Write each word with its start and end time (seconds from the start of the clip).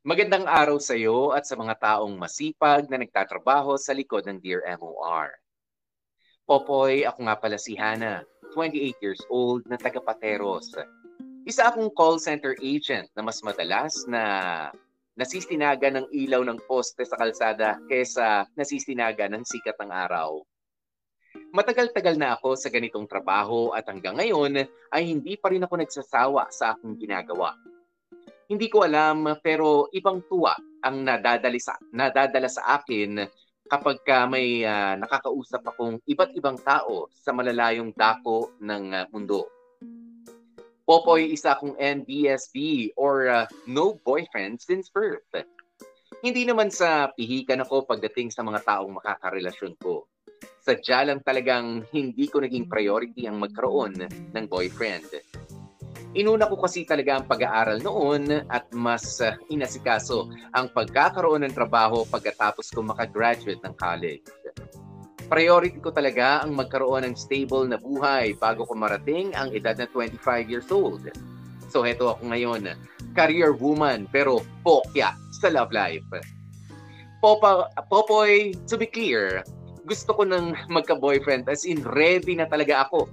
magandang 0.00 0.48
araw 0.48 0.80
sa 0.80 0.96
iyo 0.96 1.36
at 1.36 1.44
sa 1.44 1.60
mga 1.60 1.76
taong 1.76 2.16
masipag 2.16 2.88
na 2.88 2.96
nagtatrabaho 2.96 3.76
sa 3.76 3.92
likod 3.92 4.24
ng 4.24 4.40
Dear 4.40 4.64
MOR. 4.80 5.28
Popoy, 6.48 7.04
ako 7.04 7.28
nga 7.28 7.36
pala 7.36 7.60
si 7.60 7.76
Hana, 7.76 8.24
28 8.56 8.96
years 9.04 9.20
old 9.28 9.60
na 9.68 9.76
taga 9.76 10.00
Pateros. 10.00 10.72
Isa 11.44 11.68
akong 11.68 11.92
call 11.92 12.16
center 12.16 12.56
agent 12.64 13.12
na 13.12 13.20
mas 13.20 13.44
madalas 13.44 13.92
na 14.08 14.24
nasistinaga 15.20 15.92
ng 15.92 16.08
ilaw 16.16 16.48
ng 16.48 16.64
poste 16.64 17.04
sa 17.04 17.20
kalsada 17.20 17.76
kesa 17.84 18.48
nasistinaga 18.56 19.28
ng 19.28 19.44
sikat 19.44 19.76
ng 19.84 19.92
araw. 19.92 20.40
Matagal-tagal 21.52 22.16
na 22.16 22.40
ako 22.40 22.56
sa 22.56 22.72
ganitong 22.72 23.04
trabaho 23.04 23.76
at 23.76 23.84
hanggang 23.84 24.16
ngayon 24.16 24.64
ay 24.96 25.02
hindi 25.04 25.36
pa 25.36 25.52
rin 25.52 25.68
ako 25.68 25.76
nagsasawa 25.76 26.48
sa 26.48 26.72
aking 26.72 26.96
ginagawa. 27.04 27.52
Hindi 28.50 28.66
ko 28.66 28.82
alam 28.82 29.38
pero 29.38 29.86
ibang 29.94 30.26
tuwa 30.26 30.58
ang 30.82 31.06
nadadala 31.06 31.54
sa, 31.62 31.78
nadadala 31.94 32.50
sa 32.50 32.82
akin 32.82 33.22
kapag 33.70 34.02
ka 34.02 34.26
may 34.26 34.66
uh, 34.66 34.98
nakakausap 34.98 35.62
akong 35.70 36.02
iba't 36.02 36.34
ibang 36.34 36.58
tao 36.58 37.06
sa 37.14 37.30
malalayong 37.30 37.94
dako 37.94 38.58
ng 38.58 38.84
uh, 38.90 39.06
mundo. 39.14 39.46
Popoy 40.82 41.30
isa 41.30 41.54
akong 41.54 41.78
NBSB 41.78 42.90
or 42.98 43.30
uh, 43.30 43.46
no 43.70 43.94
boyfriend 44.02 44.58
since 44.58 44.90
birth. 44.90 45.22
Hindi 46.18 46.42
naman 46.42 46.74
sa 46.74 47.14
pihikan 47.14 47.62
ako 47.62 47.86
pagdating 47.86 48.34
sa 48.34 48.42
mga 48.42 48.66
taong 48.66 48.98
makakarelasyon 48.98 49.78
ko. 49.78 50.10
Sadya 50.58 51.06
lang 51.06 51.22
talagang 51.22 51.86
hindi 51.94 52.26
ko 52.26 52.42
naging 52.42 52.66
priority 52.66 53.30
ang 53.30 53.38
magkaroon 53.38 53.94
ng 54.34 54.44
boyfriend 54.50 55.06
Inuna 56.10 56.50
ko 56.50 56.58
kasi 56.58 56.82
talaga 56.82 57.22
ang 57.22 57.24
pag-aaral 57.30 57.78
noon 57.78 58.42
at 58.50 58.66
mas 58.74 59.22
uh, 59.22 59.38
inasikaso 59.46 60.26
ang 60.58 60.66
pagkakaroon 60.74 61.46
ng 61.46 61.54
trabaho 61.54 62.02
pagkatapos 62.02 62.74
ko 62.74 62.82
makagraduate 62.82 63.62
ng 63.62 63.74
college. 63.78 64.26
Priority 65.30 65.78
ko 65.78 65.94
talaga 65.94 66.42
ang 66.42 66.58
magkaroon 66.58 67.06
ng 67.06 67.14
stable 67.14 67.62
na 67.70 67.78
buhay 67.78 68.34
bago 68.42 68.66
ko 68.66 68.74
marating 68.74 69.30
ang 69.38 69.54
edad 69.54 69.78
na 69.78 69.86
25 69.86 70.50
years 70.50 70.66
old. 70.74 71.06
So 71.70 71.86
heto 71.86 72.18
ako 72.18 72.34
ngayon, 72.34 72.74
career 73.14 73.54
woman 73.54 74.10
pero 74.10 74.42
pokya 74.66 75.14
sa 75.38 75.46
love 75.54 75.70
life. 75.70 76.02
Popa, 77.22 77.70
Popoy, 77.86 78.50
to 78.66 78.74
be 78.74 78.90
clear, 78.90 79.46
gusto 79.86 80.10
ko 80.10 80.26
nang 80.26 80.58
magka-boyfriend 80.66 81.46
as 81.46 81.62
in 81.62 81.86
ready 81.94 82.34
na 82.34 82.50
talaga 82.50 82.90
ako 82.90 83.06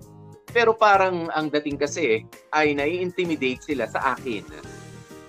pero 0.58 0.74
parang 0.74 1.30
ang 1.38 1.54
dating 1.54 1.78
kasi 1.78 2.26
ay 2.50 2.74
nai-intimidate 2.74 3.62
sila 3.62 3.86
sa 3.86 4.18
akin. 4.18 4.42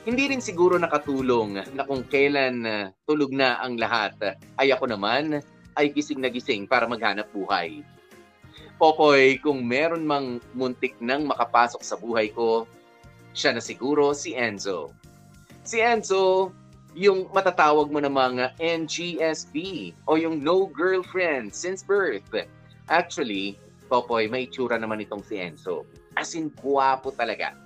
Hindi 0.08 0.32
rin 0.32 0.40
siguro 0.40 0.80
nakatulong 0.80 1.68
na 1.76 1.84
kung 1.84 2.00
kailan 2.08 2.64
uh, 2.64 2.88
tulog 3.04 3.36
na 3.36 3.60
ang 3.60 3.76
lahat, 3.76 4.16
ay 4.56 4.72
ako 4.72 4.88
naman 4.88 5.44
ay 5.76 5.92
gising 5.92 6.24
na 6.24 6.32
gising 6.32 6.64
para 6.64 6.88
maghanap 6.88 7.28
buhay. 7.28 7.84
Popoy, 8.80 9.36
kung 9.44 9.68
meron 9.68 10.08
mang 10.08 10.40
muntik 10.56 10.96
nang 10.96 11.28
makapasok 11.28 11.84
sa 11.84 12.00
buhay 12.00 12.32
ko, 12.32 12.64
siya 13.36 13.52
na 13.52 13.60
siguro 13.60 14.16
si 14.16 14.32
Enzo. 14.32 14.96
Si 15.60 15.76
Enzo, 15.76 16.56
yung 16.96 17.28
matatawag 17.36 17.92
mo 17.92 18.00
na 18.00 18.08
mga 18.08 18.56
NGSB 18.56 19.92
o 20.08 20.16
yung 20.16 20.40
no 20.40 20.72
girlfriend 20.72 21.52
since 21.52 21.84
birth. 21.84 22.24
Actually, 22.88 23.60
Popoy, 23.88 24.28
may 24.28 24.44
itsura 24.44 24.76
naman 24.76 25.00
itong 25.00 25.24
si 25.24 25.40
Enzo. 25.40 25.88
As 26.14 26.36
in, 26.36 26.52
guwapo 26.52 27.10
talaga. 27.16 27.56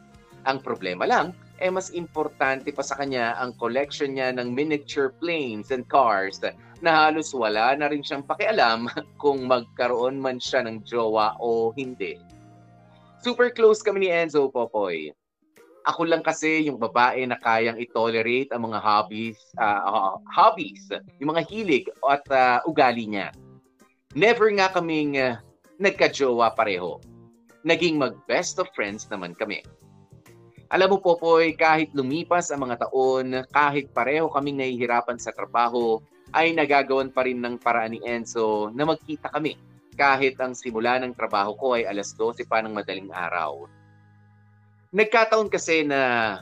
Ang 0.47 0.63
problema 0.63 1.07
lang, 1.07 1.35
eh 1.63 1.71
mas 1.71 1.95
importante 1.95 2.75
pa 2.75 2.83
sa 2.83 2.99
kanya 2.99 3.39
ang 3.39 3.55
collection 3.55 4.19
niya 4.19 4.35
ng 4.35 4.51
miniature 4.51 5.15
planes 5.23 5.71
and 5.71 5.87
cars 5.87 6.43
na 6.83 6.91
halos 6.91 7.31
wala 7.31 7.79
na 7.79 7.87
rin 7.87 8.03
siyang 8.03 8.27
pakialam 8.27 8.91
kung 9.23 9.47
magkaroon 9.47 10.19
man 10.19 10.43
siya 10.43 10.67
ng 10.67 10.83
jowa 10.83 11.39
o 11.39 11.71
hindi. 11.79 12.19
Super 13.23 13.55
close 13.55 13.87
kami 13.87 14.03
ni 14.03 14.09
Enzo, 14.11 14.51
Popoy. 14.51 15.15
Ako 15.87 16.07
lang 16.07 16.27
kasi 16.27 16.67
yung 16.67 16.79
babae 16.79 17.23
na 17.27 17.39
kayang 17.39 17.79
i-tolerate 17.79 18.51
ang 18.51 18.71
mga 18.71 18.83
hobbies, 18.83 19.39
uh, 19.59 20.19
hobbies, 20.31 20.91
yung 21.23 21.31
mga 21.31 21.47
hilig 21.47 21.87
at 22.03 22.23
uh, 22.31 22.59
ugali 22.67 23.07
niya. 23.07 23.31
Never 24.15 24.51
nga 24.59 24.71
kaming 24.75 25.19
uh, 25.19 25.39
nagka-jowa 25.83 26.55
pareho. 26.55 27.03
Naging 27.67 27.99
mag-best 27.99 28.63
of 28.63 28.71
friends 28.71 29.11
naman 29.11 29.35
kami. 29.35 29.67
Alam 30.73 30.97
mo, 30.97 30.99
Popoy, 31.03 31.53
kahit 31.53 31.93
lumipas 31.93 32.49
ang 32.49 32.65
mga 32.65 32.89
taon, 32.89 33.45
kahit 33.53 33.93
pareho 33.93 34.31
kaming 34.33 34.63
nahihirapan 34.63 35.21
sa 35.21 35.35
trabaho, 35.35 36.01
ay 36.33 36.57
nagagawan 36.57 37.13
pa 37.13 37.29
rin 37.29 37.45
ng 37.45 37.61
paraan 37.61 37.93
ni 37.93 38.01
Enzo 38.09 38.73
na 38.73 38.89
magkita 38.89 39.29
kami 39.29 39.59
kahit 39.93 40.41
ang 40.41 40.57
simula 40.57 40.97
ng 40.97 41.13
trabaho 41.13 41.53
ko 41.61 41.67
ay 41.77 41.85
alas 41.85 42.17
12 42.17 42.49
pa 42.49 42.65
ng 42.65 42.73
madaling 42.73 43.13
araw. 43.13 43.69
Nagkataon 44.93 45.53
kasi 45.53 45.85
na 45.85 46.41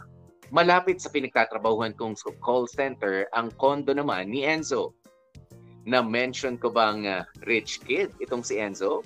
malapit 0.54 1.02
sa 1.02 1.10
pinagtatrabahuhan 1.10 1.94
kong 1.94 2.14
call 2.38 2.70
center 2.70 3.26
ang 3.34 3.50
kondo 3.58 3.90
naman 3.94 4.30
ni 4.30 4.46
Enzo. 4.46 4.94
Na-mention 5.86 6.58
ko 6.58 6.70
bang 6.70 7.06
uh, 7.06 7.26
rich 7.46 7.82
kid 7.82 8.14
itong 8.22 8.46
si 8.46 8.62
Enzo? 8.62 9.02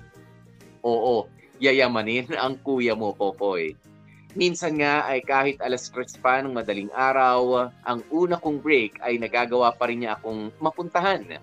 Oo, 0.85 1.25
yayamanin 1.57 2.29
ang 2.37 2.61
kuya 2.61 2.93
mo, 2.93 3.17
Popoy. 3.17 3.73
Minsan 4.35 4.83
nga 4.83 5.07
ay 5.07 5.23
kahit 5.23 5.57
alas 5.63 5.87
stress 5.87 6.19
pa 6.19 6.43
ng 6.43 6.51
madaling 6.51 6.91
araw, 6.91 7.71
ang 7.87 8.03
una 8.11 8.35
kong 8.35 8.59
break 8.59 8.99
ay 8.99 9.15
nagagawa 9.15 9.71
pa 9.73 9.87
rin 9.87 10.03
niya 10.03 10.19
akong 10.19 10.51
mapuntahan. 10.59 11.39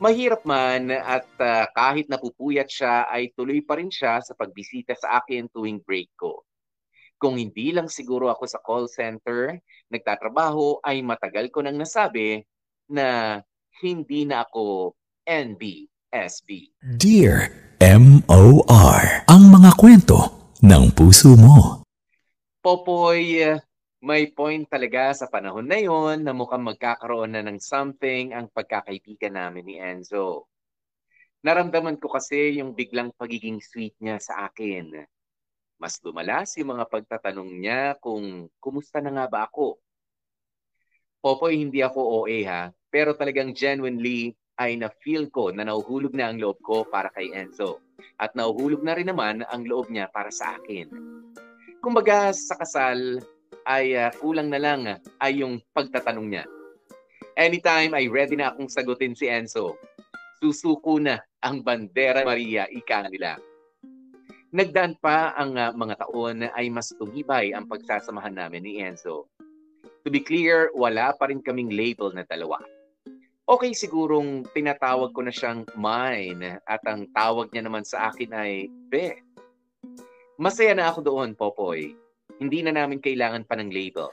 Mahirap 0.00 0.46
man 0.46 0.88
at 0.94 1.28
uh, 1.42 1.66
kahit 1.74 2.08
napupuyat 2.08 2.70
siya 2.70 3.10
ay 3.10 3.34
tuloy 3.34 3.60
pa 3.60 3.76
rin 3.76 3.90
siya 3.90 4.22
sa 4.22 4.32
pagbisita 4.38 4.96
sa 4.96 5.20
akin 5.20 5.50
tuwing 5.50 5.82
break 5.82 6.08
ko. 6.14 6.46
Kung 7.20 7.36
hindi 7.36 7.74
lang 7.74 7.90
siguro 7.90 8.32
ako 8.32 8.48
sa 8.48 8.62
call 8.64 8.88
center, 8.88 9.60
nagtatrabaho 9.92 10.80
ay 10.80 11.04
matagal 11.04 11.52
ko 11.52 11.60
nang 11.60 11.76
nasabi 11.76 12.40
na 12.88 13.42
hindi 13.82 14.24
na 14.24 14.46
ako 14.46 14.94
NBSB. 15.26 16.48
Dear 16.96 17.69
M.O.R. 17.80 19.24
Ang 19.24 19.56
mga 19.56 19.72
kwento 19.72 20.52
ng 20.60 20.92
puso 20.92 21.32
mo. 21.32 21.80
Popoy, 22.60 23.40
may 24.04 24.28
point 24.36 24.68
talaga 24.68 25.16
sa 25.16 25.32
panahon 25.32 25.64
na 25.64 25.80
yon 25.80 26.20
na 26.20 26.36
mukhang 26.36 26.60
magkakaroon 26.60 27.32
na 27.32 27.40
ng 27.40 27.56
something 27.56 28.36
ang 28.36 28.52
pagkakaibigan 28.52 29.32
namin 29.32 29.64
ni 29.64 29.80
Enzo. 29.80 30.44
Naramdaman 31.40 31.96
ko 31.96 32.12
kasi 32.12 32.60
yung 32.60 32.76
biglang 32.76 33.16
pagiging 33.16 33.64
sweet 33.64 33.96
niya 33.96 34.20
sa 34.20 34.44
akin. 34.52 35.00
Mas 35.80 35.96
lumalas 36.04 36.52
yung 36.60 36.76
mga 36.76 36.84
pagtatanong 36.84 37.48
niya 37.64 37.96
kung 37.96 38.52
kumusta 38.60 39.00
na 39.00 39.08
nga 39.08 39.24
ba 39.24 39.48
ako. 39.48 39.80
Popoy, 41.24 41.56
hindi 41.56 41.80
ako 41.80 42.28
OA 42.28 42.44
ha, 42.44 42.62
pero 42.92 43.16
talagang 43.16 43.56
genuinely 43.56 44.36
ay 44.60 44.76
na-feel 44.76 45.32
ko 45.32 45.48
na 45.48 45.64
nahuhulog 45.64 46.12
na 46.12 46.28
ang 46.28 46.36
loob 46.36 46.60
ko 46.60 46.84
para 46.84 47.08
kay 47.16 47.32
Enzo. 47.32 47.80
At 48.20 48.36
nahuhulog 48.36 48.84
na 48.84 48.92
rin 48.92 49.08
naman 49.08 49.40
ang 49.48 49.64
loob 49.64 49.88
niya 49.88 50.12
para 50.12 50.28
sa 50.28 50.60
akin. 50.60 50.92
Kumbaga 51.80 52.36
sa 52.36 52.60
kasal 52.60 53.24
ay 53.64 53.96
uh, 53.96 54.12
kulang 54.20 54.52
na 54.52 54.60
lang 54.60 55.00
ay 55.24 55.40
yung 55.40 55.64
pagtatanong 55.72 56.28
niya. 56.28 56.44
Anytime 57.40 57.96
ay 57.96 58.12
ready 58.12 58.36
na 58.36 58.52
akong 58.52 58.68
sagutin 58.68 59.16
si 59.16 59.24
Enzo. 59.24 59.80
Susuko 60.44 61.00
na 61.00 61.24
ang 61.40 61.64
bandera 61.64 62.20
Maria 62.20 62.68
ika 62.68 63.08
nila. 63.08 63.40
Nagdaan 64.52 65.00
pa 65.00 65.32
ang 65.40 65.56
uh, 65.56 65.72
mga 65.72 66.04
taon 66.04 66.44
ay 66.52 66.68
mas 66.68 66.92
tumibay 67.00 67.56
ang 67.56 67.64
pagsasamahan 67.64 68.36
namin 68.36 68.60
ni 68.60 68.84
Enzo. 68.84 69.24
To 70.04 70.08
be 70.12 70.20
clear, 70.20 70.68
wala 70.76 71.16
pa 71.16 71.32
rin 71.32 71.40
kaming 71.40 71.72
label 71.72 72.12
na 72.12 72.28
dalawa 72.28 72.60
okay 73.50 73.74
sigurong 73.74 74.46
tinatawag 74.54 75.10
ko 75.10 75.26
na 75.26 75.34
siyang 75.34 75.66
mine 75.74 76.62
at 76.62 76.82
ang 76.86 77.10
tawag 77.10 77.50
niya 77.50 77.66
naman 77.66 77.82
sa 77.82 78.14
akin 78.14 78.30
ay 78.30 78.70
Be. 78.86 79.18
Masaya 80.38 80.72
na 80.72 80.88
ako 80.88 81.02
doon, 81.02 81.34
Popoy. 81.34 81.90
Hindi 82.38 82.62
na 82.62 82.72
namin 82.72 83.02
kailangan 83.02 83.44
pa 83.44 83.58
ng 83.58 83.68
label. 83.74 84.08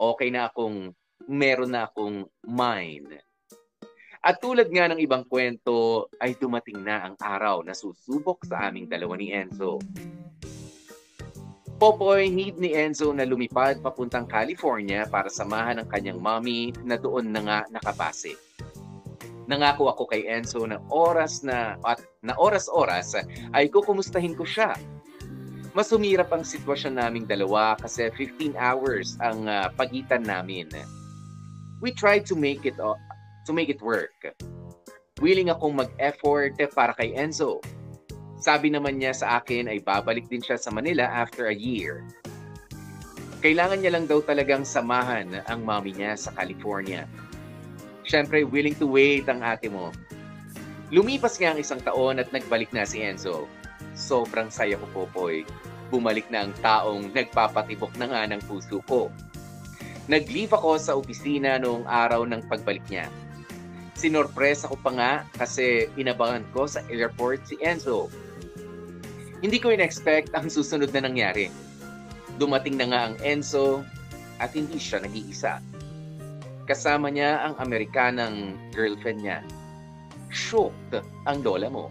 Okay 0.00 0.32
na 0.32 0.48
akong 0.48 0.90
meron 1.28 1.70
na 1.76 1.86
akong 1.86 2.26
mine. 2.48 3.20
At 4.24 4.40
tulad 4.40 4.72
nga 4.72 4.88
ng 4.90 4.98
ibang 4.98 5.28
kwento, 5.28 6.08
ay 6.18 6.34
dumating 6.40 6.80
na 6.80 7.10
ang 7.10 7.14
araw 7.20 7.62
na 7.62 7.76
susubok 7.76 8.42
sa 8.48 8.70
aming 8.70 8.88
dalawa 8.88 9.14
ni 9.20 9.30
Enzo. 9.30 9.78
Popoy, 11.82 12.30
need 12.30 12.62
ni 12.62 12.78
Enzo 12.78 13.10
na 13.10 13.26
lumipad 13.26 13.82
papuntang 13.82 14.30
California 14.30 15.02
para 15.02 15.26
samahan 15.26 15.82
ang 15.82 15.90
kanyang 15.90 16.22
mommy 16.22 16.70
na 16.86 16.94
doon 16.94 17.34
na 17.34 17.42
nga 17.42 17.58
nakabase. 17.74 18.38
Nangako 19.50 19.90
ako 19.90 20.06
kay 20.06 20.22
Enzo 20.30 20.62
na 20.62 20.78
oras 20.94 21.42
na 21.42 21.74
at 21.82 21.98
na 22.22 22.38
oras-oras 22.38 23.18
ay 23.50 23.66
kukumustahin 23.66 24.38
ko 24.38 24.46
siya. 24.46 24.78
Mas 25.74 25.90
humirap 25.90 26.30
ang 26.30 26.46
sitwasyon 26.46 27.02
naming 27.02 27.26
dalawa 27.26 27.74
kasi 27.74 28.06
15 28.14 28.54
hours 28.54 29.18
ang 29.18 29.50
uh, 29.50 29.66
pagitan 29.74 30.22
namin. 30.22 30.70
We 31.82 31.90
tried 31.90 32.30
to 32.30 32.38
make 32.38 32.62
it 32.62 32.78
uh, 32.78 32.94
to 33.42 33.50
make 33.50 33.74
it 33.74 33.82
work. 33.82 34.22
Willing 35.18 35.50
akong 35.50 35.82
mag-effort 35.82 36.54
para 36.78 36.94
kay 36.94 37.10
Enzo. 37.18 37.58
Sabi 38.42 38.74
naman 38.74 38.98
niya 38.98 39.14
sa 39.14 39.38
akin 39.38 39.70
ay 39.70 39.78
babalik 39.78 40.26
din 40.26 40.42
siya 40.42 40.58
sa 40.58 40.74
Manila 40.74 41.06
after 41.06 41.46
a 41.46 41.54
year. 41.54 42.02
Kailangan 43.38 43.78
niya 43.78 43.94
lang 43.94 44.10
daw 44.10 44.18
talagang 44.18 44.66
samahan 44.66 45.46
ang 45.46 45.62
mommy 45.62 45.94
niya 45.94 46.18
sa 46.18 46.34
California. 46.34 47.06
Siyempre, 48.02 48.42
willing 48.42 48.74
to 48.74 48.90
wait 48.90 49.30
ang 49.30 49.46
ate 49.46 49.70
mo. 49.70 49.94
Lumipas 50.90 51.38
nga 51.38 51.54
ang 51.54 51.62
isang 51.62 51.78
taon 51.86 52.18
at 52.18 52.34
nagbalik 52.34 52.74
na 52.74 52.82
si 52.82 52.98
Enzo. 52.98 53.46
Sobrang 53.94 54.50
saya 54.50 54.74
ko, 54.74 54.90
Popoy. 54.90 55.46
Bumalik 55.94 56.26
na 56.26 56.42
ang 56.42 56.52
taong 56.66 57.14
nagpapatibok 57.14 57.94
na 57.94 58.10
nga 58.10 58.22
ng 58.26 58.42
puso 58.50 58.82
ko. 58.90 59.06
Nag-leave 60.10 60.50
ako 60.50 60.82
sa 60.82 60.98
opisina 60.98 61.62
noong 61.62 61.86
araw 61.86 62.26
ng 62.26 62.42
pagbalik 62.50 62.82
niya. 62.90 63.06
Sinorpresa 63.94 64.66
ko 64.66 64.74
pa 64.82 64.90
nga 64.90 65.12
kasi 65.38 65.86
inabangan 65.94 66.42
ko 66.50 66.66
sa 66.66 66.82
airport 66.90 67.46
si 67.46 67.54
Enzo. 67.62 68.10
Hindi 69.42 69.58
ko 69.58 69.74
in-expect 69.74 70.30
ang 70.38 70.46
susunod 70.46 70.94
na 70.94 71.02
nangyari. 71.02 71.50
Dumating 72.38 72.78
na 72.78 72.86
nga 72.86 73.00
ang 73.10 73.18
Enzo 73.26 73.82
at 74.38 74.54
hindi 74.54 74.78
siya 74.78 75.02
nag-iisa. 75.02 75.58
Kasama 76.70 77.10
niya 77.10 77.42
ang 77.42 77.58
Amerikanang 77.58 78.54
girlfriend 78.70 79.26
niya. 79.26 79.42
Shocked 80.30 81.02
ang 81.26 81.42
lola 81.42 81.66
mo. 81.66 81.90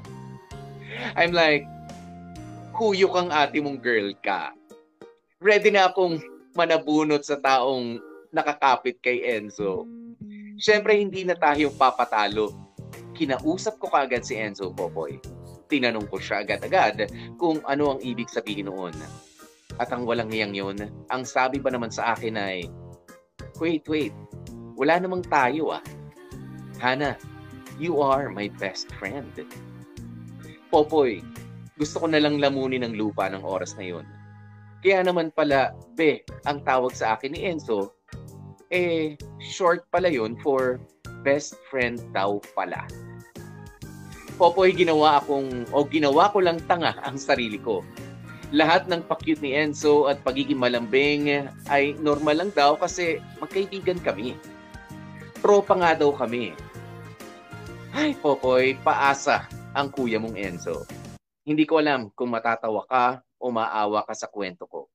I'm 1.19 1.35
like, 1.35 1.67
huyok 2.71 3.19
ang 3.19 3.29
ate 3.35 3.59
mong 3.59 3.83
girl 3.83 4.15
ka. 4.23 4.55
Ready 5.43 5.75
na 5.75 5.91
akong 5.91 6.23
manabunot 6.55 7.27
sa 7.27 7.35
taong 7.35 7.99
nakakapit 8.31 9.03
kay 9.03 9.27
Enzo. 9.27 9.83
Siyempre, 10.55 10.95
hindi 10.95 11.27
na 11.27 11.35
tayo 11.35 11.67
papatalo. 11.75 12.55
Kinausap 13.11 13.75
ko 13.75 13.91
kaagad 13.91 14.23
si 14.23 14.39
Enzo 14.39 14.71
Popoy. 14.71 15.19
Tinanong 15.71 16.11
ko 16.11 16.19
siya 16.19 16.43
agad-agad 16.43 17.07
kung 17.39 17.63
ano 17.63 17.95
ang 17.95 17.99
ibig 18.03 18.27
sabihin 18.27 18.67
noon. 18.67 18.91
At 19.79 19.95
ang 19.95 20.03
walang 20.03 20.27
niyang 20.27 20.51
yun, 20.51 20.77
ang 21.07 21.23
sabi 21.23 21.63
ba 21.63 21.71
naman 21.71 21.89
sa 21.89 22.11
akin 22.11 22.35
ay, 22.35 22.67
Wait, 23.61 23.87
wait, 23.87 24.11
wala 24.75 24.99
namang 24.99 25.23
tayo 25.31 25.71
ah. 25.71 25.83
Hana, 26.81 27.15
you 27.79 28.01
are 28.03 28.27
my 28.27 28.49
best 28.59 28.91
friend. 28.99 29.31
Popoy, 30.73 31.23
gusto 31.77 32.01
ko 32.03 32.07
na 32.09 32.19
lang 32.19 32.41
lamunin 32.41 32.83
ang 32.83 32.97
lupa 32.97 33.29
ng 33.29 33.45
oras 33.45 33.77
na 33.77 33.85
yun. 33.85 34.05
Kaya 34.81 35.05
naman 35.05 35.29
pala, 35.29 35.77
be, 35.93 36.25
ang 36.49 36.65
tawag 36.65 36.97
sa 36.97 37.13
akin 37.15 37.37
ni 37.37 37.45
Enzo, 37.45 37.93
eh, 38.73 39.13
short 39.37 39.85
pala 39.93 40.09
yun 40.09 40.33
for 40.41 40.81
best 41.21 41.53
friend 41.69 42.01
daw 42.17 42.41
pala. 42.57 42.89
Popoy, 44.41 44.73
ginawa 44.73 45.21
akong, 45.21 45.69
o 45.69 45.85
ginawa 45.85 46.33
ko 46.33 46.41
lang 46.41 46.57
tanga 46.65 46.97
ang 47.05 47.13
sarili 47.21 47.61
ko. 47.61 47.85
Lahat 48.49 48.89
ng 48.89 49.05
pakyut 49.05 49.37
ni 49.37 49.53
Enzo 49.53 50.09
at 50.09 50.17
pagiging 50.25 50.57
malambing 50.57 51.45
ay 51.69 51.93
normal 52.01 52.41
lang 52.41 52.49
daw 52.49 52.73
kasi 52.73 53.21
magkaibigan 53.37 54.01
kami. 54.01 54.33
Tropa 55.45 55.77
nga 55.77 55.93
daw 55.93 56.09
kami. 56.17 56.57
Ay, 57.93 58.17
Popoy, 58.17 58.81
paasa 58.81 59.45
ang 59.77 59.93
kuya 59.93 60.17
mong 60.17 60.33
Enzo. 60.33 60.89
Hindi 61.45 61.69
ko 61.69 61.77
alam 61.77 62.09
kung 62.09 62.33
matatawa 62.33 62.81
ka 62.89 63.21
o 63.37 63.53
maawa 63.53 64.01
ka 64.09 64.17
sa 64.17 64.25
kwento 64.25 64.65
ko. 64.65 64.89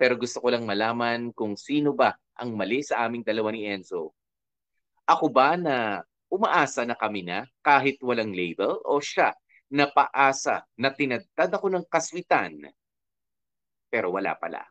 Pero 0.00 0.16
gusto 0.16 0.40
ko 0.40 0.48
lang 0.48 0.64
malaman 0.64 1.28
kung 1.36 1.60
sino 1.60 1.92
ba 1.92 2.16
ang 2.40 2.56
mali 2.56 2.80
sa 2.80 3.04
aming 3.04 3.20
dalawa 3.20 3.52
ni 3.52 3.68
Enzo. 3.68 4.16
Ako 5.04 5.28
ba 5.28 5.60
na 5.60 6.07
umaasa 6.28 6.84
na 6.84 6.94
kami 6.94 7.24
na 7.24 7.48
kahit 7.64 8.00
walang 8.04 8.32
label 8.32 8.80
o 8.84 9.00
siya 9.00 9.32
na 9.68 9.88
paasa 9.88 10.64
na 10.80 10.92
tinadtad 10.92 11.52
ako 11.52 11.68
ng 11.72 11.84
kaswitan 11.88 12.72
pero 13.88 14.12
wala 14.12 14.36
pala. 14.36 14.62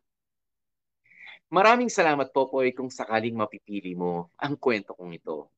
Maraming 1.50 1.90
salamat 1.90 2.30
po 2.30 2.48
po 2.52 2.62
kung 2.76 2.94
sakaling 2.94 3.34
mapipili 3.34 3.98
mo 3.98 4.30
ang 4.38 4.56
kwento 4.60 4.94
kong 4.94 5.18
ito. 5.18 5.50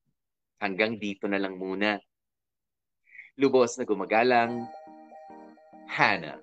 Hanggang 0.60 0.96
dito 1.00 1.24
na 1.28 1.40
lang 1.40 1.56
muna. 1.56 1.96
Lubos 3.40 3.76
na 3.80 3.88
gumagalang, 3.88 4.68
Hannah. 5.88 6.38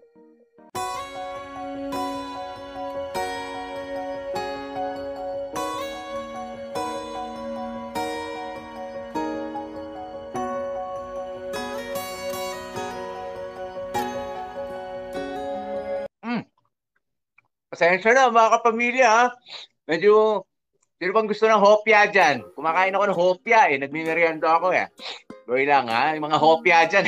Pasensya 17.77 18.09
na 18.09 18.33
mga 18.33 18.57
kapamilya 18.57 19.05
ha. 19.05 19.25
Medyo, 19.85 20.41
sino 20.97 21.13
bang 21.13 21.29
gusto 21.29 21.45
ng 21.45 21.61
hopya 21.61 22.09
dyan? 22.09 22.41
Kumakain 22.57 22.97
ako 22.97 23.05
ng 23.05 23.19
hopya 23.21 23.69
eh. 23.69 23.77
Nagmimerienda 23.77 24.49
ako 24.49 24.73
eh. 24.73 24.89
Goy 25.45 25.69
lang 25.69 25.85
ha, 25.85 26.17
yung 26.17 26.25
mga 26.25 26.41
hopya 26.41 26.89
dyan. 26.89 27.05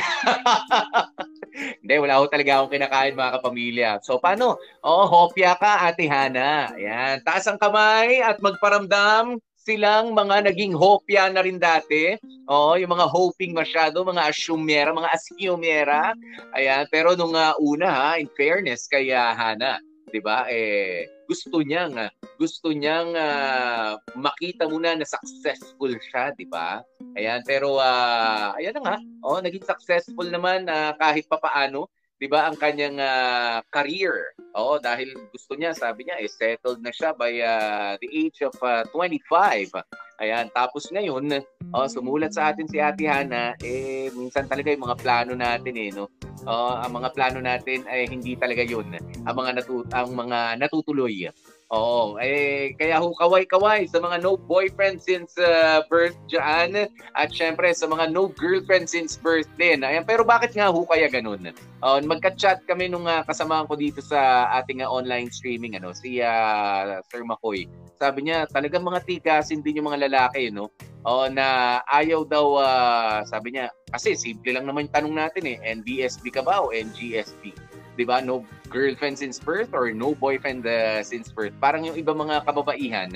Hindi, 1.82 1.94
wala 1.98 2.22
ko 2.22 2.30
talaga 2.30 2.50
akong 2.62 2.70
kinakain 2.70 3.18
mga 3.18 3.34
kapamilya. 3.42 3.90
So 4.06 4.22
paano? 4.22 4.62
Oo, 4.86 5.02
hopya 5.10 5.58
ka, 5.58 5.90
Ate 5.90 6.06
Hana. 6.06 6.70
Ayan, 6.78 7.18
taas 7.26 7.50
ang 7.50 7.58
kamay 7.58 8.22
at 8.22 8.38
magparamdam 8.38 9.42
silang 9.58 10.14
mga 10.14 10.54
naging 10.54 10.78
hopya 10.78 11.34
na 11.34 11.42
rin 11.42 11.58
dati. 11.58 12.14
Oo, 12.46 12.78
yung 12.78 12.94
mga 12.94 13.10
hoping 13.10 13.58
masyado, 13.58 14.06
mga 14.06 14.22
asumera, 14.22 14.94
mga 14.94 15.18
asumera. 15.18 16.14
Ayan, 16.54 16.86
pero 16.94 17.18
nung 17.18 17.34
uh, 17.34 17.58
una 17.58 17.90
ha, 17.90 18.10
in 18.22 18.30
fairness 18.38 18.86
kay 18.86 19.10
uh, 19.10 19.34
Hana, 19.34 19.82
'di 20.10 20.20
ba? 20.20 20.50
Eh 20.50 21.06
gusto 21.30 21.62
niyang 21.62 22.10
gusto 22.34 22.74
niyang 22.74 23.14
uh, 23.14 23.94
makita 24.18 24.66
muna 24.66 24.98
na 24.98 25.06
successful 25.06 25.94
siya, 25.94 26.34
'di 26.34 26.50
ba? 26.50 26.82
Ayan, 27.14 27.40
pero 27.46 27.78
uh, 27.78 28.50
ayan 28.58 28.74
na 28.78 28.82
nga. 28.82 28.96
Oh, 29.22 29.38
naging 29.38 29.62
successful 29.62 30.26
naman 30.26 30.66
uh, 30.66 30.92
kahit 30.98 31.30
papaano, 31.30 31.86
'di 32.20 32.28
ba, 32.28 32.52
ang 32.52 32.56
kanyang 32.60 33.00
uh, 33.00 33.64
career. 33.72 34.36
Oo, 34.52 34.76
dahil 34.76 35.16
gusto 35.32 35.56
niya, 35.56 35.72
sabi 35.72 36.04
niya, 36.04 36.20
eh 36.20 36.28
settled 36.28 36.84
na 36.84 36.92
siya 36.92 37.16
by 37.16 37.32
uh, 37.40 37.96
the 38.04 38.08
age 38.12 38.44
of 38.44 38.52
uh, 38.60 38.84
25. 38.92 39.72
Ayan, 40.20 40.52
tapos 40.52 40.92
ngayon, 40.92 41.40
oh, 41.72 41.88
sumulat 41.88 42.36
sa 42.36 42.52
atin 42.52 42.68
si 42.68 42.76
Ate 42.76 43.08
Hana, 43.08 43.56
eh 43.64 44.12
minsan 44.12 44.44
talaga 44.44 44.68
yung 44.68 44.84
mga 44.84 45.00
plano 45.00 45.32
natin 45.32 45.74
eh, 45.80 45.88
no. 45.96 46.12
Oh, 46.44 46.76
ang 46.76 46.92
mga 46.92 47.08
plano 47.16 47.40
natin 47.40 47.88
ay 47.88 48.08
hindi 48.08 48.36
talaga 48.36 48.64
'yun. 48.64 48.84
Ang 49.24 49.34
mga 49.36 49.60
natu- 49.60 49.88
ang 49.92 50.12
mga 50.12 50.60
natutuloy. 50.60 51.28
Oo, 51.70 52.18
eh 52.18 52.74
kaya 52.74 52.98
ho 52.98 53.14
kaway-kaway 53.14 53.86
sa 53.86 54.02
mga 54.02 54.26
no 54.26 54.34
boyfriend 54.34 54.98
since 54.98 55.38
uh, 55.38 55.86
birth 55.86 56.18
diyan 56.26 56.90
at 57.14 57.30
syempre 57.30 57.70
sa 57.70 57.86
mga 57.86 58.10
no 58.10 58.26
girlfriend 58.26 58.90
since 58.90 59.14
birth 59.14 59.46
din. 59.54 59.86
Ayan, 59.86 60.02
pero 60.02 60.26
bakit 60.26 60.50
nga 60.58 60.66
ho 60.66 60.82
kaya 60.82 61.06
ganun? 61.06 61.54
Uh, 61.78 62.02
magka-chat 62.02 62.66
kami 62.66 62.90
nung 62.90 63.06
uh, 63.06 63.22
kasamahan 63.22 63.70
ko 63.70 63.78
dito 63.78 64.02
sa 64.02 64.50
ating 64.58 64.82
uh, 64.82 64.90
online 64.90 65.30
streaming 65.30 65.78
ano, 65.78 65.94
si 65.94 66.18
uh, 66.18 66.98
Sir 67.06 67.22
Makoy. 67.22 67.70
Sabi 68.02 68.26
niya, 68.26 68.50
talagang 68.50 68.82
mga 68.82 69.06
tigasin 69.06 69.62
din 69.62 69.78
yung 69.78 69.94
mga 69.94 70.10
lalaki, 70.10 70.50
no? 70.50 70.74
Oh, 71.06 71.30
na 71.30 71.78
ayaw 71.86 72.26
daw 72.26 72.58
uh, 72.58 73.22
sabi 73.30 73.54
niya 73.54 73.70
kasi 73.94 74.18
simple 74.18 74.52
lang 74.52 74.66
naman 74.66 74.90
yung 74.90 74.94
tanong 74.98 75.14
natin 75.16 75.44
eh, 75.46 75.56
NBSB 75.80 76.34
ka 76.34 76.42
ba 76.42 76.66
o 76.66 76.74
NGSB? 76.74 77.69
'Di 77.94 78.04
ba? 78.06 78.22
No 78.22 78.46
girlfriend 78.70 79.18
since 79.18 79.38
birth 79.40 79.74
or 79.74 79.90
no 79.90 80.14
boyfriend 80.14 80.66
uh, 80.66 81.02
since 81.02 81.30
birth. 81.30 81.54
Parang 81.58 81.86
yung 81.86 81.98
iba 81.98 82.14
mga 82.14 82.46
kababaihan, 82.46 83.10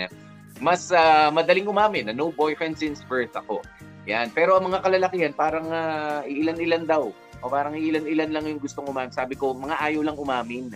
mas 0.63 0.91
uh, 0.95 1.31
madaling 1.35 1.67
umamin 1.67 2.11
na 2.11 2.15
no 2.15 2.31
boyfriend 2.35 2.79
since 2.79 3.03
birth 3.07 3.35
ako. 3.35 3.63
Yan. 4.05 4.29
Pero 4.37 4.61
ang 4.61 4.69
mga 4.69 4.85
kalalakihan, 4.85 5.33
parang 5.33 5.67
uh, 5.73 6.21
ilan-ilan 6.29 6.85
daw. 6.85 7.09
O 7.45 7.49
parang 7.49 7.77
ilan-ilan 7.77 8.33
lang 8.33 8.45
yung 8.49 8.61
gustong 8.61 8.89
umamin. 8.89 9.13
Sabi 9.13 9.37
ko, 9.37 9.53
mga 9.57 9.81
ayaw 9.81 10.01
lang 10.05 10.17
umamin. 10.17 10.73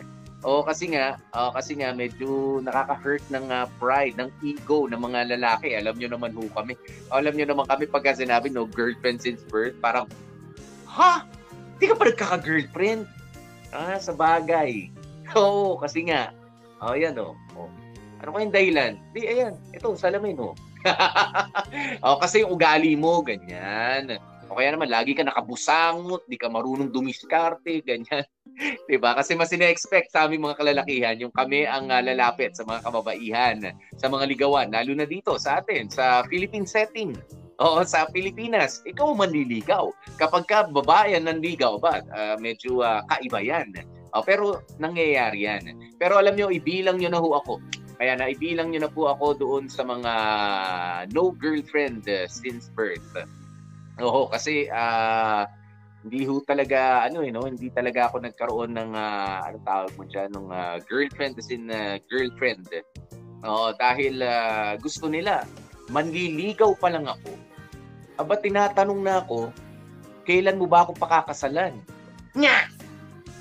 Oo, 0.46 0.62
kasi 0.62 0.94
nga, 0.94 1.18
oo, 1.34 1.50
kasi 1.50 1.74
nga 1.74 1.90
medyo 1.90 2.62
nakaka-hurt 2.62 3.26
ng 3.32 3.50
ah, 3.50 3.66
pride, 3.82 4.14
ng 4.22 4.30
ego 4.46 4.86
ng 4.86 5.00
mga 5.00 5.34
lalaki. 5.34 5.74
Alam 5.74 5.98
nyo 5.98 6.08
naman 6.14 6.30
ho 6.36 6.46
kami. 6.54 6.78
Alam 7.10 7.34
nyo 7.34 7.46
naman 7.50 7.66
kami 7.66 7.84
pagka 7.90 8.14
sinabi 8.14 8.46
no 8.46 8.62
girlfriend 8.68 9.18
since 9.18 9.42
birth, 9.50 9.74
parang 9.82 10.06
ha? 10.86 11.26
Di 11.82 11.90
ka 11.90 11.98
pa 11.98 12.06
nagkaka-girlfriend? 12.06 13.17
Ah, 13.72 14.00
sa 14.00 14.16
bagay. 14.16 14.88
Oo, 15.38 15.76
kasi 15.76 16.08
nga. 16.08 16.32
Oh, 16.80 16.94
yan 16.94 17.18
oh. 17.18 17.34
oh. 17.58 17.70
Ano 18.18 18.34
kayong 18.34 18.54
dahilan? 18.54 18.92
Di, 19.14 19.28
ayan. 19.28 19.54
Ito, 19.74 19.94
salamin 19.94 20.38
oh. 20.40 20.54
oh, 22.06 22.18
kasi 22.22 22.42
yung 22.42 22.54
ugali 22.54 22.94
mo, 22.94 23.22
ganyan. 23.22 24.18
O 24.48 24.56
kaya 24.56 24.72
naman, 24.72 24.88
lagi 24.88 25.12
ka 25.12 25.20
nakabusangot, 25.26 26.24
di 26.24 26.40
ka 26.40 26.48
marunong 26.48 26.88
dumiskarte, 26.88 27.84
ganyan. 27.84 28.24
ba? 29.02 29.12
Kasi 29.20 29.36
mas 29.36 29.52
ina-expect 29.52 30.10
sa 30.10 30.24
aming 30.24 30.48
mga 30.48 30.58
kalalakihan 30.58 31.20
yung 31.20 31.34
kami 31.34 31.68
ang 31.68 31.92
uh, 31.92 32.00
lalapit 32.00 32.56
sa 32.56 32.64
mga 32.64 32.80
kababaihan, 32.80 33.56
sa 34.00 34.08
mga 34.08 34.24
ligawan, 34.24 34.72
lalo 34.72 34.92
na 34.96 35.04
dito 35.04 35.36
sa 35.36 35.60
atin, 35.60 35.92
sa 35.92 36.24
Philippine 36.26 36.66
setting. 36.66 37.12
Oo, 37.58 37.82
sa 37.82 38.06
Pilipinas, 38.06 38.86
ikaw 38.86 39.18
manliligaw. 39.18 39.90
Kapag 40.14 40.46
ka 40.46 40.70
babae 40.70 41.18
ang 41.18 41.26
nanligaw 41.26 41.82
ba, 41.82 42.06
uh, 42.14 42.38
medyo 42.38 42.86
uh, 42.86 43.02
kaiba 43.10 43.42
yan. 43.42 43.74
Uh, 44.14 44.22
pero 44.22 44.62
nangyayari 44.78 45.42
yan. 45.42 45.74
Pero 45.98 46.22
alam 46.22 46.38
nyo, 46.38 46.54
ibilang 46.54 47.02
nyo 47.02 47.10
na 47.10 47.18
ho 47.18 47.34
ako. 47.34 47.58
Kaya 47.98 48.14
na 48.14 48.30
ibilang 48.30 48.70
nyo 48.70 48.86
na 48.86 48.90
po 48.94 49.10
ako 49.10 49.26
doon 49.34 49.66
sa 49.66 49.82
mga 49.82 50.12
no 51.10 51.34
girlfriend 51.34 52.06
uh, 52.06 52.30
since 52.30 52.70
birth. 52.78 53.26
Oo, 53.98 54.30
kasi 54.30 54.70
uh, 54.70 55.42
hindi 56.06 56.30
ho 56.30 56.38
talaga 56.46 57.10
ano 57.10 57.26
eh 57.26 57.34
no, 57.34 57.42
hindi 57.42 57.74
talaga 57.74 58.06
ako 58.06 58.22
nagkaroon 58.22 58.78
ng 58.78 58.94
uh, 58.94 59.50
ano 59.50 59.58
tawag 59.66 59.90
mo 59.98 60.06
diyan 60.06 60.30
ng 60.30 60.46
uh, 60.46 60.78
girlfriend 60.86 61.34
as 61.42 61.50
in 61.50 61.66
uh, 61.74 61.98
girlfriend. 62.06 62.70
Oo, 63.42 63.74
dahil 63.74 64.22
uh, 64.22 64.78
gusto 64.78 65.10
nila 65.10 65.42
manliligaw 65.90 66.78
pa 66.78 66.94
lang 66.94 67.10
ako. 67.10 67.47
Aba 68.18 68.34
tinatanong 68.34 69.00
na 69.00 69.22
ako, 69.22 69.54
kailan 70.26 70.58
mo 70.58 70.66
ba 70.66 70.82
ako 70.82 70.98
pakakasalan? 70.98 71.78
Nga! 72.34 72.68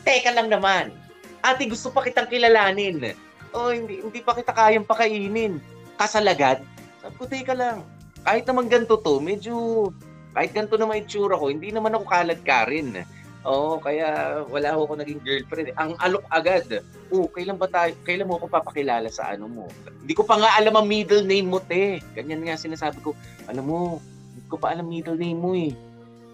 Teka 0.05 0.31
lang 0.31 0.47
naman. 0.47 0.93
Ate, 1.41 1.67
gusto 1.67 1.89
pa 1.89 2.05
kitang 2.05 2.29
kilalanin. 2.29 3.17
Oh, 3.51 3.73
hindi, 3.73 3.99
hindi 3.99 4.21
pa 4.21 4.37
kita 4.37 4.53
kayang 4.53 4.87
pakainin. 4.87 5.59
Kasalagad? 5.97 6.61
Sabi 7.01 7.15
ko, 7.17 7.25
teka 7.25 7.57
lang. 7.57 7.81
Kahit 8.21 8.45
naman 8.45 8.69
ganito 8.69 9.01
to, 9.01 9.17
medyo 9.17 9.89
kahit 10.37 10.53
ganito 10.53 10.77
naman 10.77 11.01
itsura 11.01 11.33
ko, 11.33 11.49
hindi 11.49 11.73
naman 11.73 11.97
ako 11.97 12.05
kaladkarin. 12.05 13.01
Oo, 13.41 13.81
kaya 13.81 14.39
wala 14.45 14.77
ako 14.77 15.01
naging 15.01 15.23
girlfriend. 15.25 15.73
Ang 15.81 15.97
alok 15.97 16.21
agad. 16.29 16.85
Oh, 17.09 17.25
kailan 17.33 17.57
ba 17.57 17.65
tayo, 17.65 17.97
kailan 18.05 18.29
mo 18.29 18.37
ako 18.37 18.45
papakilala 18.45 19.09
sa 19.09 19.33
ano 19.33 19.49
mo? 19.49 19.65
Hindi 19.87 20.13
ko 20.13 20.21
pa 20.21 20.37
nga 20.37 20.53
alam 20.53 20.77
ang 20.77 20.85
middle 20.85 21.25
name 21.25 21.49
mo, 21.49 21.57
te. 21.57 22.05
Ganyan 22.13 22.45
nga 22.45 22.53
sinasabi 22.53 23.01
ko. 23.01 23.17
Alam 23.49 23.65
mo, 23.65 23.79
ko 24.47 24.55
pa 24.57 24.73
alam 24.73 24.87
middle 24.87 25.19
name 25.19 25.39
mo 25.39 25.51
eh. 25.53 25.71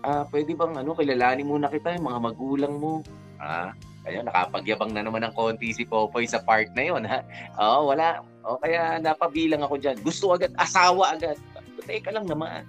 Ah, 0.03 0.27
pwede 0.29 0.53
bang 0.53 0.75
ano, 0.77 0.93
kilalanin 0.93 1.48
muna 1.48 1.72
kita 1.72 1.96
yung 1.96 2.08
mga 2.08 2.20
magulang 2.22 2.75
mo. 2.77 3.01
Ah, 3.39 3.72
kaya 4.03 4.20
nakapagyabang 4.20 4.91
na 4.91 5.08
naman 5.08 5.24
ng 5.24 5.34
konti 5.36 5.72
si 5.72 5.88
Popoy 5.88 6.27
sa 6.27 6.43
part 6.43 6.67
na 6.75 6.84
yon 6.84 7.08
ha. 7.08 7.24
Oo, 7.60 7.96
wala. 7.96 8.20
O 8.43 8.60
kaya 8.60 9.00
napabilang 9.00 9.63
ako 9.63 9.79
diyan. 9.79 9.98
Gusto 10.03 10.36
agad, 10.36 10.51
asawa 10.60 11.15
agad. 11.15 11.39
Teka 11.88 12.12
lang 12.12 12.27
naman. 12.27 12.67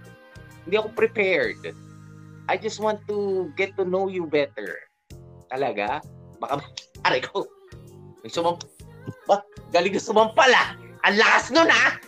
Hindi 0.66 0.78
ako 0.78 0.94
prepared. 0.94 1.58
I 2.46 2.54
just 2.54 2.78
want 2.78 3.02
to 3.10 3.50
get 3.58 3.74
to 3.78 3.84
know 3.86 4.06
you 4.06 4.30
better. 4.30 4.78
Talaga? 5.50 6.02
Baka, 6.38 6.62
aray 7.06 7.22
ko. 7.22 7.46
May 8.22 8.30
sumam... 8.30 8.58
Ba, 9.28 9.42
galing 9.74 9.92
na 9.92 10.00
sumampala. 10.00 10.78
Ang 11.04 11.16
lakas 11.20 11.52
nun, 11.52 11.68
ha? 11.68 11.98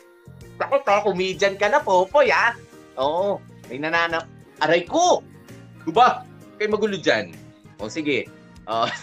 Ako 0.57 0.81
to, 0.87 1.13
comedian 1.13 1.61
ka 1.61 1.69
na, 1.69 1.83
Popoy, 1.83 2.33
ha? 2.33 2.57
Oo. 2.97 3.41
May 3.69 3.79
nananap. 3.81 4.25
Aray 4.65 4.89
ko! 4.89 5.21
Diba? 5.85 6.25
Kayo 6.57 6.69
magulo 6.73 6.97
dyan. 6.97 7.37
O, 7.79 7.93
sige. 7.93 8.27
Oh. 8.67 8.89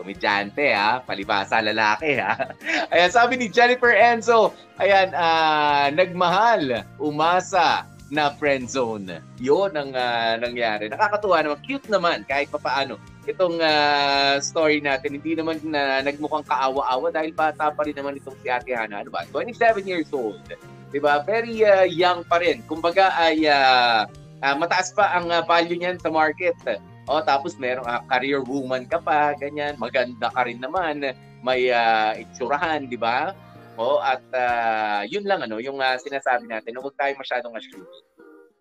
komedyante 0.00 0.72
ha, 0.72 1.04
palibasa 1.04 1.60
lalaki 1.60 2.16
ha. 2.16 2.56
Ayan, 2.88 3.12
sabi 3.12 3.36
ni 3.36 3.52
Jennifer 3.52 3.92
Enzo, 3.92 4.56
ayan, 4.80 5.12
uh, 5.12 5.92
nagmahal, 5.92 6.88
umasa, 6.96 7.84
na 8.10 8.34
friend 8.34 8.66
zone. 8.66 9.22
Yun 9.38 9.70
ang 9.78 9.94
uh, 9.94 10.34
nangyari. 10.42 10.90
Nakakatuwa 10.90 11.46
naman, 11.46 11.58
cute 11.62 11.86
naman 11.86 12.26
kahit 12.26 12.50
papaano. 12.50 12.98
Itong 13.30 13.62
uh, 13.62 14.42
story 14.42 14.82
natin, 14.82 15.14
hindi 15.14 15.38
naman 15.38 15.62
na 15.62 16.02
nagmukhang 16.02 16.42
kaawa-awa 16.42 17.14
dahil 17.14 17.30
bata 17.30 17.70
pa 17.70 17.86
rin 17.86 17.94
naman 17.94 18.18
itong 18.18 18.34
si 18.42 18.50
Ate 18.50 18.74
Hana. 18.74 19.06
Ano 19.06 19.14
ba? 19.14 19.22
27 19.30 19.86
years 19.86 20.10
old. 20.10 20.42
'Di 20.90 20.98
ba? 20.98 21.22
Very 21.22 21.62
uh, 21.62 21.86
young 21.86 22.26
pa 22.26 22.42
rin. 22.42 22.66
Kumbaga 22.66 23.14
ay 23.14 23.46
uh, 23.46 24.04
uh, 24.42 24.54
mataas 24.58 24.90
pa 24.90 25.14
ang 25.14 25.30
uh, 25.30 25.42
value 25.46 25.78
niyan 25.78 26.02
sa 26.02 26.10
market. 26.10 26.58
O 27.06 27.22
tapos 27.22 27.58
merong 27.58 27.86
uh, 27.86 28.02
career 28.10 28.42
woman 28.42 28.86
ka 28.86 28.98
pa, 28.98 29.34
ganyan. 29.38 29.78
Maganda 29.78 30.30
ka 30.34 30.46
rin 30.46 30.58
naman. 30.58 31.14
May 31.40 31.70
uh, 31.70 32.18
itsurahan, 32.18 32.90
'di 32.90 32.98
ba? 32.98 33.32
O 33.80 34.02
at 34.02 34.20
uh, 34.34 35.06
yun 35.08 35.24
lang 35.24 35.40
ano, 35.46 35.56
yung 35.62 35.80
uh, 35.80 35.96
sinasabi 35.96 36.44
natin, 36.50 36.76
huwag 36.76 36.98
tayo 36.98 37.16
masyadong 37.16 37.54
assume. 37.56 37.86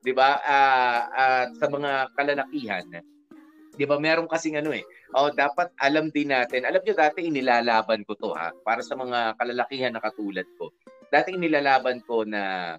'Di 0.06 0.14
ba? 0.16 0.40
Uh, 0.46 1.02
uh, 1.12 1.46
sa 1.60 1.66
mga 1.68 1.92
kalalakihan, 2.16 2.86
'di 3.76 3.86
ba? 3.90 4.00
Meron 4.00 4.32
kasing 4.32 4.62
ano 4.62 4.72
eh. 4.72 4.86
Oh, 5.18 5.34
dapat 5.34 5.74
alam 5.82 6.14
din 6.14 6.30
natin. 6.30 6.64
Alam 6.64 6.86
niyo 6.86 6.94
dati 6.94 7.26
inilalaban 7.26 8.06
ko 8.08 8.16
'to 8.16 8.32
ha, 8.38 8.54
para 8.64 8.80
sa 8.80 8.96
mga 8.96 9.36
kalalakihan 9.36 9.92
na 9.92 10.00
katulad 10.00 10.46
ko. 10.56 10.72
Dati 11.10 11.34
inilalaban 11.34 12.06
ko 12.06 12.22
na 12.24 12.78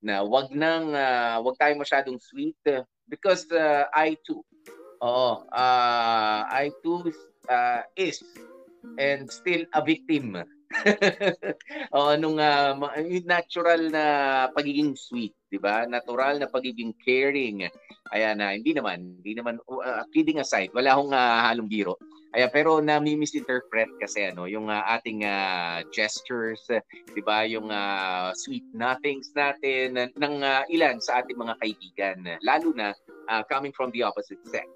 na 0.00 0.24
wag 0.24 0.52
nang 0.52 0.92
uh, 0.96 1.40
wag 1.44 1.56
tayo 1.60 1.76
masyadong 1.76 2.20
sweet 2.20 2.56
because 3.08 3.44
uh, 3.52 3.88
I 3.92 4.16
too. 4.24 4.40
Oo, 5.00 5.44
uh, 5.48 6.40
I 6.44 6.72
too 6.84 7.08
uh, 7.48 7.82
is 7.96 8.20
and 9.00 9.32
still 9.32 9.64
a 9.72 9.80
victim 9.80 10.36
o 11.96 12.14
nung 12.20 12.36
uh, 12.38 12.76
natural 13.26 13.88
na 13.88 14.04
pagiging 14.52 14.94
sweet, 14.94 15.34
'di 15.50 15.58
ba? 15.58 15.84
Natural 15.84 16.38
na 16.38 16.46
pagiging 16.46 16.94
caring. 17.02 17.66
Ayan 18.14 18.38
na, 18.38 18.50
uh, 18.50 18.52
hindi 18.54 18.72
naman, 18.72 19.18
hindi 19.20 19.34
naman 19.34 19.58
uh, 19.66 20.06
kidding 20.14 20.38
aside, 20.38 20.70
wala 20.70 20.94
akong 20.94 21.12
uh, 21.12 21.40
halong 21.50 21.68
biro. 21.68 21.98
Ayan, 22.30 22.46
pero 22.54 22.78
nami-misinterpret 22.78 23.90
kasi 23.98 24.30
ano, 24.30 24.46
yung 24.46 24.70
uh, 24.70 24.86
ating 24.94 25.26
uh, 25.26 25.82
gestures, 25.90 26.62
'di 27.10 27.22
ba? 27.26 27.42
Yung 27.50 27.66
uh, 27.74 28.30
sweet 28.38 28.62
nothings 28.70 29.34
natin 29.34 30.14
ng 30.14 30.34
uh, 30.38 30.62
ilan 30.70 31.02
sa 31.02 31.18
ating 31.18 31.34
mga 31.34 31.58
kaibigan, 31.58 32.18
lalo 32.46 32.70
na 32.70 32.94
uh, 33.26 33.42
coming 33.50 33.74
from 33.74 33.90
the 33.90 34.06
opposite 34.06 34.38
sex. 34.46 34.70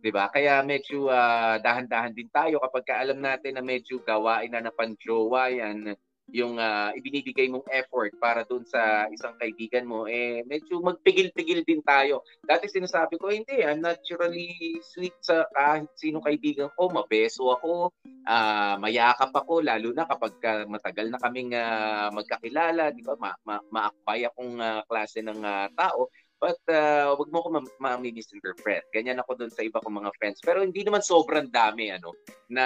'Di 0.00 0.08
ba? 0.08 0.32
Kaya 0.32 0.64
medyo 0.64 1.12
uh, 1.12 1.60
dahan-dahan 1.60 2.16
din 2.16 2.32
tayo 2.32 2.56
kapag 2.64 2.88
ka 2.88 2.94
alam 2.96 3.20
natin 3.20 3.60
na 3.60 3.64
medyo 3.64 4.00
gawain 4.00 4.48
na 4.48 4.64
na 4.64 4.72
panjowa 4.72 5.52
yan 5.52 5.92
yung 6.28 6.60
uh, 6.60 6.92
ibinibigay 6.92 7.48
mong 7.48 7.64
effort 7.72 8.12
para 8.20 8.44
doon 8.44 8.60
sa 8.68 9.08
isang 9.08 9.32
kaibigan 9.40 9.88
mo, 9.88 10.04
eh 10.04 10.44
medyo 10.44 10.80
magpigil-pigil 10.84 11.64
din 11.64 11.80
tayo. 11.80 12.20
Dati 12.44 12.68
sinasabi 12.68 13.16
ko, 13.16 13.32
hindi, 13.32 13.64
I'm 13.64 13.80
naturally 13.80 14.76
sweet 14.84 15.16
sa 15.24 15.48
kahit 15.56 15.88
sino 15.96 16.20
kaibigan 16.20 16.68
ko, 16.76 16.92
mabeso 16.92 17.48
ako, 17.48 17.96
uh, 18.28 18.76
mayakap 18.76 19.32
ako, 19.32 19.64
lalo 19.64 19.88
na 19.96 20.04
kapag 20.04 20.34
uh, 20.44 20.64
matagal 20.68 21.08
na 21.08 21.20
kaming 21.20 21.56
uh, 21.56 22.12
magkakilala, 22.12 22.92
di 22.92 23.00
ba, 23.00 23.16
ma- 23.16 23.40
ma- 23.48 23.64
maakbay 23.72 24.28
akong 24.28 24.60
uh, 24.60 24.84
klase 24.84 25.24
ng 25.24 25.40
uh, 25.40 25.68
tao. 25.72 26.12
But 26.38 26.62
uh, 26.70 27.18
wag 27.18 27.34
mo 27.34 27.42
ko 27.42 27.48
ma-misinterpret. 27.82 28.86
Ganyan 28.94 29.18
ako 29.18 29.42
doon 29.42 29.50
sa 29.50 29.66
iba 29.66 29.82
kong 29.82 29.98
mga 29.98 30.14
friends. 30.22 30.38
Pero 30.38 30.62
hindi 30.62 30.86
naman 30.86 31.02
sobrang 31.02 31.50
dami 31.50 31.90
ano 31.90 32.14
na 32.46 32.64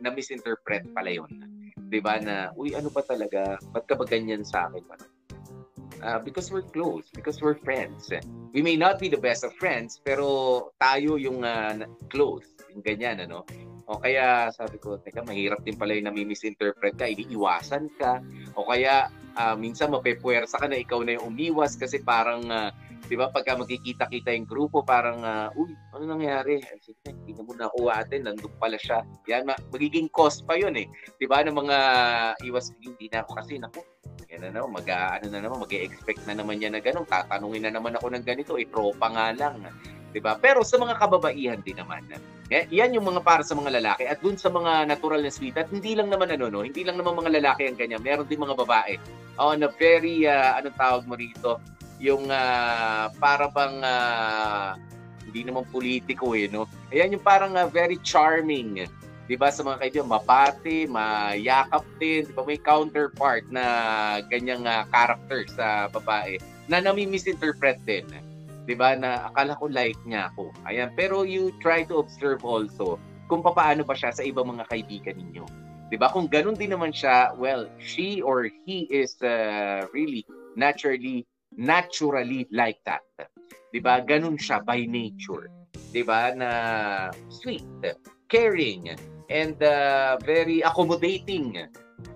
na 0.00 0.08
misinterpret 0.08 0.88
pala 0.96 1.12
yun. 1.12 1.28
'Di 1.88 2.00
ba 2.00 2.18
na 2.20 2.50
uy 2.56 2.72
ano 2.76 2.88
pa 2.88 3.04
talaga? 3.04 3.60
Ba't 3.72 3.84
ka 3.84 3.94
ba 3.94 4.04
ganyan 4.08 4.42
sa 4.42 4.68
akin? 4.68 4.84
Uh, 6.04 6.20
because 6.20 6.52
we're 6.52 6.66
close, 6.74 7.08
because 7.16 7.40
we're 7.40 7.56
friends. 7.64 8.12
We 8.52 8.60
may 8.60 8.76
not 8.76 9.00
be 9.00 9.08
the 9.08 9.16
best 9.16 9.40
of 9.40 9.56
friends, 9.56 10.04
pero 10.04 10.68
tayo 10.76 11.16
yung 11.16 11.40
uh, 11.40 11.88
close, 12.12 12.44
yung 12.68 12.84
ganyan, 12.84 13.24
ano? 13.24 13.48
O 13.88 14.00
kaya 14.00 14.52
sabi 14.52 14.76
ko, 14.80 15.00
teka, 15.00 15.24
mahirap 15.24 15.64
din 15.64 15.76
pala 15.76 15.96
yung 15.96 16.08
nami-misinterpret 16.12 16.96
ka, 16.96 17.08
iniiwasan 17.08 17.88
ka. 17.96 18.20
O 18.56 18.68
kaya 18.68 19.08
uh, 19.36 19.56
minsan 19.56 19.92
mapepuwersa 19.92 20.56
ka 20.60 20.66
na 20.68 20.80
ikaw 20.80 21.00
na 21.04 21.16
yung 21.16 21.32
umiwas 21.32 21.76
kasi 21.76 22.00
parang 22.00 22.48
uh, 22.48 22.68
'di 23.04 23.14
ba 23.20 23.28
pagka 23.28 23.60
magkikita-kita 23.60 24.32
yung 24.32 24.48
grupo 24.48 24.80
parang 24.80 25.20
uh, 25.20 25.48
uy 25.60 25.72
ano 25.92 26.04
nangyari 26.16 26.64
sige 26.80 27.12
hindi 27.12 27.36
na 27.36 27.42
muna 27.44 27.68
nakuha 27.68 28.00
atin 28.00 28.24
nandun 28.24 28.52
pala 28.56 28.80
siya 28.80 29.04
yan 29.28 29.44
magiging 29.44 30.08
cost 30.08 30.48
pa 30.48 30.56
yun 30.56 30.72
eh 30.76 30.88
'di 31.20 31.26
ba 31.28 31.44
ng 31.44 31.52
mga 31.52 31.78
iwas 32.48 32.72
hindi 32.80 33.06
na 33.12 33.20
ako 33.20 33.30
kasi 33.36 33.60
nako 33.60 33.84
yan 34.32 34.40
na 34.48 34.50
naman 34.56 34.80
mag 34.80 34.88
ano 34.88 35.26
na 35.28 35.40
naman 35.44 35.58
mag-expect 35.62 36.24
na 36.24 36.34
naman 36.34 36.60
yan 36.60 36.72
na 36.72 36.80
ganun 36.80 37.04
tatanungin 37.04 37.68
na 37.68 37.72
naman 37.76 37.94
ako 38.00 38.08
ng 38.12 38.24
ganito 38.24 38.56
eh 38.56 38.66
tropa 38.68 39.12
nga 39.12 39.36
lang 39.36 39.60
'di 40.10 40.20
ba 40.24 40.40
pero 40.40 40.64
sa 40.64 40.80
mga 40.80 40.96
kababaihan 40.96 41.60
din 41.60 41.76
naman 41.76 42.06
Eh, 42.52 42.68
yan 42.68 42.92
yung 42.92 43.08
mga 43.08 43.24
para 43.24 43.40
sa 43.40 43.56
mga 43.56 43.80
lalaki 43.80 44.04
at 44.04 44.20
dun 44.20 44.36
sa 44.36 44.52
mga 44.52 44.84
natural 44.84 45.24
na 45.24 45.32
sweet 45.32 45.56
at 45.56 45.64
hindi 45.72 45.96
lang 45.96 46.12
naman 46.12 46.28
ano 46.28 46.52
no, 46.52 46.60
hindi 46.60 46.84
lang 46.84 47.00
naman 47.00 47.16
mga 47.16 47.40
lalaki 47.40 47.64
ang 47.64 47.80
ganyan. 47.80 48.04
Meron 48.04 48.28
din 48.28 48.36
mga 48.36 48.52
babae. 48.52 49.00
Oh, 49.40 49.56
na 49.56 49.72
very 49.80 50.28
uh, 50.28 50.60
anong 50.60 50.76
tawag 50.76 51.02
mo 51.08 51.16
rito? 51.16 51.56
Yung 52.04 52.28
uh, 52.28 53.08
para 53.16 53.48
bang 53.48 53.80
uh, 53.80 54.76
hindi 55.24 55.48
naman 55.48 55.64
politiko 55.72 56.36
eh 56.36 56.52
no. 56.52 56.68
Ayan 56.92 57.16
yung 57.16 57.24
parang 57.24 57.56
uh, 57.56 57.64
very 57.64 57.96
charming 58.04 58.84
'di 59.24 59.36
ba 59.40 59.48
sa 59.48 59.64
mga 59.64 59.80
kaibigan 59.80 60.08
mapati, 60.08 60.84
mayakap 60.84 61.84
din, 61.96 62.28
'di 62.28 62.34
ba 62.36 62.44
may 62.44 62.60
counterpart 62.60 63.44
na 63.48 63.64
ganyang 64.28 64.68
uh, 64.68 64.84
character 64.92 65.48
sa 65.48 65.88
babae 65.88 66.36
na 66.68 66.84
nami-misinterpret 66.84 67.80
din. 67.88 68.04
'Di 68.68 68.74
ba 68.76 68.96
na 68.96 69.32
akala 69.32 69.56
ko 69.56 69.68
like 69.72 69.98
niya 70.04 70.28
ako. 70.32 70.52
Ayan, 70.68 70.92
pero 70.92 71.24
you 71.24 71.52
try 71.60 71.84
to 71.84 72.00
observe 72.00 72.44
also 72.44 73.00
kung 73.32 73.40
paano 73.40 73.80
ba 73.84 73.96
siya 73.96 74.12
sa 74.12 74.24
ibang 74.24 74.52
mga 74.52 74.68
kaibigan 74.68 75.16
ninyo. 75.16 75.44
'Di 75.88 75.96
ba? 75.96 76.12
Kung 76.12 76.28
ganun 76.28 76.56
din 76.56 76.76
naman 76.76 76.92
siya, 76.92 77.32
well, 77.40 77.68
she 77.80 78.20
or 78.20 78.48
he 78.68 78.84
is 78.92 79.16
uh, 79.24 79.88
really 79.96 80.24
naturally 80.56 81.24
naturally 81.58 82.46
like 82.50 82.78
that. 82.86 83.02
'Di 83.70 83.80
ba? 83.82 84.02
Ganun 84.02 84.38
siya 84.38 84.62
by 84.62 84.86
nature. 84.86 85.50
'Di 85.90 86.02
ba? 86.06 86.30
Na 86.34 86.50
sweet, 87.30 87.66
caring, 88.30 88.94
and 89.30 89.58
uh, 89.62 90.18
very 90.22 90.62
accommodating. 90.62 91.58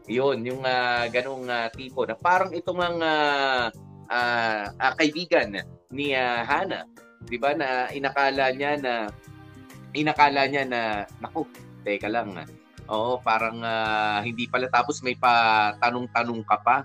Yun, 0.09 0.41
yung 0.41 0.65
uh, 0.65 1.05
ganong 1.13 1.47
uh, 1.47 1.69
tipo 1.77 2.09
na 2.09 2.17
parang 2.17 2.51
itong 2.57 2.81
ang 2.81 2.99
uh, 3.05 3.69
uh, 4.09 4.65
uh, 4.73 4.93
kaibigan 4.97 5.53
ni 5.93 6.17
uh, 6.17 6.43
Hana, 6.49 6.89
'di 7.29 7.37
ba 7.37 7.53
na 7.53 7.93
inakala 7.93 8.51
niya 8.57 8.81
na 8.81 9.13
inakala 9.93 10.49
niya 10.49 10.65
na 10.65 10.81
naku, 11.21 11.45
teka 11.85 12.09
lang. 12.09 12.33
Oo, 12.89 13.21
parang 13.21 13.61
uh, 13.61 14.25
hindi 14.25 14.49
pala 14.49 14.65
tapos 14.73 15.05
may 15.05 15.13
pa 15.13 15.77
tanong-tanong 15.77 16.41
ka 16.49 16.57
pa 16.65 16.77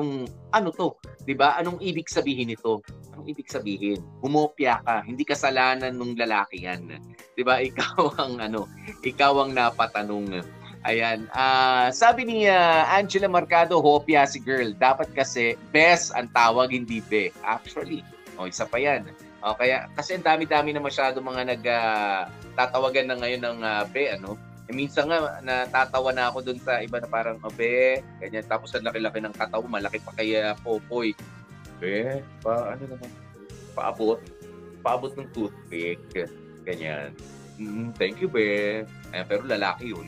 kung 0.00 0.24
ano 0.56 0.72
to, 0.72 0.96
'di 1.28 1.36
ba? 1.36 1.60
Anong 1.60 1.76
ibig 1.84 2.08
sabihin 2.08 2.48
nito? 2.48 2.80
Anong 3.12 3.28
ibig 3.28 3.52
sabihin? 3.52 4.00
Humopya 4.24 4.80
ka, 4.80 5.04
hindi 5.04 5.28
kasalanan 5.28 5.92
ng 5.92 6.16
lalaki 6.16 6.64
'yan. 6.64 6.88
'Di 7.36 7.44
ba? 7.44 7.60
Ikaw 7.68 8.16
ang 8.16 8.40
ano, 8.40 8.64
ikaw 9.04 9.44
ang 9.44 9.52
napatanong. 9.52 10.40
Ayan. 10.88 11.28
Uh, 11.36 11.92
sabi 11.92 12.24
ni 12.24 12.48
uh, 12.48 12.88
Angela 12.88 13.28
Marcado, 13.28 13.76
hopya 13.84 14.24
si 14.24 14.40
girl. 14.40 14.72
Dapat 14.72 15.12
kasi 15.12 15.52
best 15.76 16.08
ang 16.16 16.32
tawag, 16.32 16.72
hindi 16.72 17.04
be. 17.04 17.28
Actually, 17.44 18.00
o 18.40 18.44
oh, 18.44 18.46
isa 18.48 18.64
pa 18.64 18.80
yan. 18.80 19.04
O, 19.44 19.52
kaya, 19.52 19.92
kasi 19.92 20.16
ang 20.16 20.24
dami-dami 20.24 20.72
na 20.72 20.80
masyado 20.80 21.20
mga 21.20 21.52
nag 21.52 21.62
uh, 21.68 22.20
tatawagan 22.56 23.12
na 23.12 23.16
ngayon 23.20 23.42
ng 23.44 23.58
uh, 23.60 23.84
be, 23.92 24.08
ano? 24.08 24.40
E, 24.70 24.72
minsan 24.72 25.10
nga, 25.10 25.42
natatawa 25.42 26.14
na 26.14 26.30
ako 26.30 26.46
dun 26.46 26.62
sa 26.62 26.78
iba 26.78 27.02
na 27.02 27.10
parang, 27.10 27.42
oh, 27.42 27.50
be, 27.50 27.98
ganyan. 28.22 28.46
Tapos 28.46 28.70
ang 28.70 28.86
laki-laki 28.86 29.18
ng 29.18 29.34
kataw, 29.34 29.66
malaki 29.66 29.98
pa 29.98 30.14
kaya 30.14 30.54
popoy. 30.62 31.10
Be, 31.82 32.22
pa, 32.38 32.78
ano 32.78 32.94
naman, 32.94 33.10
paabot. 33.74 34.22
Paabot 34.78 35.10
ng 35.18 35.26
toothpick. 35.34 35.98
Ganyan. 36.62 37.10
Mm, 37.58 37.90
thank 37.98 38.22
you, 38.22 38.30
be. 38.30 38.86
Eh, 38.86 39.24
pero 39.26 39.42
lalaki 39.42 39.90
yun. 39.90 40.06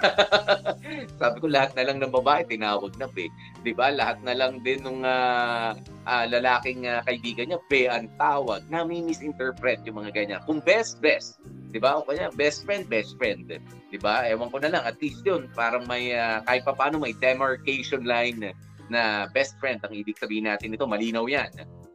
Sabi 1.20 1.36
ko 1.40 1.46
lahat 1.48 1.74
na 1.78 1.86
lang 1.86 2.02
ng 2.02 2.12
babae 2.12 2.44
tinawag 2.46 2.94
na 2.98 3.08
be. 3.08 3.30
'Di 3.62 3.72
ba? 3.72 3.94
Lahat 3.94 4.20
na 4.22 4.34
lang 4.34 4.60
din 4.62 4.82
ng 4.82 5.06
uh, 5.06 5.74
uh, 6.04 6.24
lalaking 6.28 6.86
uh, 6.86 7.00
kaibigan 7.06 7.50
niya 7.50 7.60
be 7.70 7.86
ang 7.88 8.10
tawag. 8.20 8.66
Nami-misinterpret 8.68 9.82
yung 9.86 10.02
mga 10.04 10.12
ganyan. 10.14 10.40
Kung 10.44 10.60
best 10.60 10.98
best, 11.00 11.40
'di 11.70 11.78
ba? 11.80 11.98
O 11.98 12.06
kanya 12.06 12.30
best 12.34 12.66
friend, 12.66 12.86
best 12.90 13.16
friend. 13.16 13.48
'Di 13.48 13.98
ba? 14.02 14.26
Ewan 14.26 14.50
ko 14.50 14.58
na 14.60 14.70
lang 14.74 14.82
at 14.84 14.98
least 14.98 15.22
'yun 15.22 15.46
parang 15.54 15.86
may 15.86 16.12
uh, 16.14 16.42
kahit 16.44 16.62
pa 16.66 16.74
paano 16.74 16.98
may 17.00 17.14
demarcation 17.16 18.04
line 18.04 18.52
na 18.92 19.30
best 19.32 19.56
friend 19.62 19.80
ang 19.80 19.96
ibig 19.96 20.18
sabihin 20.20 20.44
natin 20.44 20.76
ito 20.76 20.84
malinaw 20.84 21.24
'yan 21.24 21.48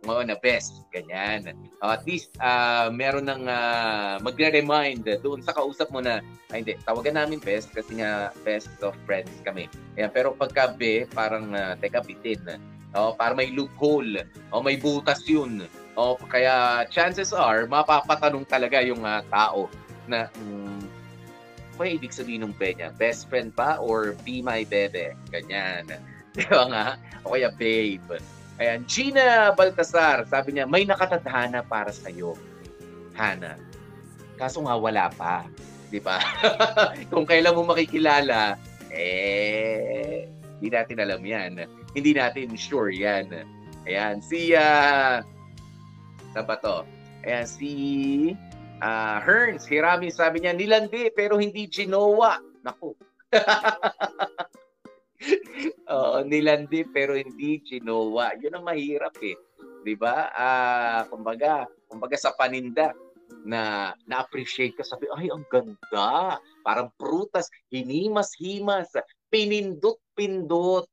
mo 0.09 0.17
na 0.25 0.33
best, 0.41 0.81
ganyan. 0.89 1.53
Uh, 1.77 1.93
at 1.93 2.01
least 2.09 2.33
uh, 2.41 2.89
meron 2.89 3.29
ng 3.29 3.45
uh, 3.45 4.17
magre-remind 4.25 5.05
doon 5.21 5.45
sa 5.45 5.53
kausap 5.53 5.93
mo 5.93 6.01
na, 6.01 6.25
ay 6.49 6.65
hindi, 6.65 6.73
tawagan 6.81 7.21
namin 7.21 7.37
best 7.37 7.69
kasi 7.69 8.01
nga 8.01 8.33
best 8.41 8.73
of 8.81 8.97
friends 9.05 9.29
kami. 9.45 9.69
Ayan, 9.93 10.09
pero 10.09 10.33
pagka 10.33 10.73
be, 10.73 11.05
parang 11.13 11.53
uh, 11.53 11.77
teka 11.77 12.01
bitin. 12.01 12.41
O, 12.97 13.13
para 13.13 13.37
may 13.37 13.53
loophole. 13.53 14.25
O 14.49 14.65
may 14.65 14.81
butas 14.81 15.21
yun. 15.29 15.69
O, 15.93 16.17
kaya 16.17 16.89
chances 16.89 17.29
are, 17.29 17.69
mapapatanong 17.69 18.49
talaga 18.49 18.81
yung 18.81 19.05
uh, 19.05 19.21
tao 19.29 19.69
na, 20.09 20.25
um, 20.41 20.81
ano 21.79 21.95
ibig 21.95 22.11
sabihin 22.11 22.43
ng 22.43 22.57
be? 22.59 22.75
Best 22.99 23.31
friend 23.31 23.55
ba 23.55 23.79
or 23.79 24.17
be 24.27 24.43
my 24.43 24.67
bebe? 24.67 25.15
Ganyan. 25.31 25.87
Di 26.35 26.43
ba 26.49 26.67
nga? 26.67 26.85
O 27.23 27.37
kaya 27.37 27.53
babe. 27.55 28.19
Ayan, 28.59 28.83
Gina 28.91 29.55
Baltasar, 29.55 30.27
sabi 30.27 30.51
niya, 30.51 30.67
may 30.67 30.83
nakatadhana 30.83 31.63
para 31.63 31.95
sa 31.95 32.11
iyo, 32.11 32.35
Hana. 33.15 33.55
Kaso 34.35 34.59
nga 34.67 34.75
wala 34.75 35.07
pa, 35.15 35.47
di 35.87 36.03
ba? 36.03 36.19
Kung 37.11 37.23
kailan 37.23 37.55
mo 37.55 37.63
makikilala, 37.63 38.59
eh, 38.91 40.27
hindi 40.59 40.67
natin 40.75 40.99
alam 40.99 41.23
yan. 41.23 41.63
Hindi 41.95 42.11
natin 42.11 42.51
sure 42.59 42.91
yan. 42.91 43.31
Ayan, 43.87 44.19
si, 44.19 44.51
uh, 44.51 45.23
sa 46.35 46.43
ba 46.43 46.59
to? 46.59 46.83
Ayan, 47.23 47.47
si 47.47 47.71
uh, 48.83 49.17
Hearns, 49.23 49.63
Hirami, 49.71 50.11
sabi 50.11 50.43
niya, 50.43 50.51
nilandi 50.51 51.15
pero 51.15 51.39
hindi 51.39 51.63
Ginoa. 51.71 52.43
Naku. 52.59 52.91
Nilandi 56.25 56.83
pero 56.89 57.15
hindi 57.15 57.61
ginawa. 57.63 58.35
Yun 58.39 58.59
ang 58.59 58.65
mahirap 58.65 59.15
eh. 59.23 59.37
'Di 59.83 59.95
ba? 59.95 60.31
Ah, 60.35 61.01
kumbaga, 61.07 61.67
kumbaga 61.87 62.15
sa 62.19 62.35
paninda 62.35 62.91
na 63.45 63.93
na-appreciate 64.09 64.75
ka 64.75 64.83
sabi, 64.83 65.07
ay 65.15 65.31
ang 65.31 65.45
ganda. 65.47 66.35
Parang 66.65 66.91
prutas, 66.99 67.47
hinimas-himas, 67.71 68.91
pinindot-pindot. 69.31 70.89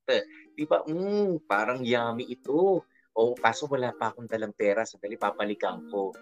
'Di 0.54 0.64
ba? 0.68 0.84
Mm, 0.86 1.42
parang 1.48 1.82
yummy 1.82 2.28
ito. 2.30 2.84
O 3.16 3.32
kaso 3.32 3.64
wala 3.66 3.96
pa 3.96 4.12
akong 4.12 4.28
dalang 4.28 4.52
pera, 4.52 4.84
dali 4.84 5.16
papalikan 5.16 5.88
ko. 5.88 6.12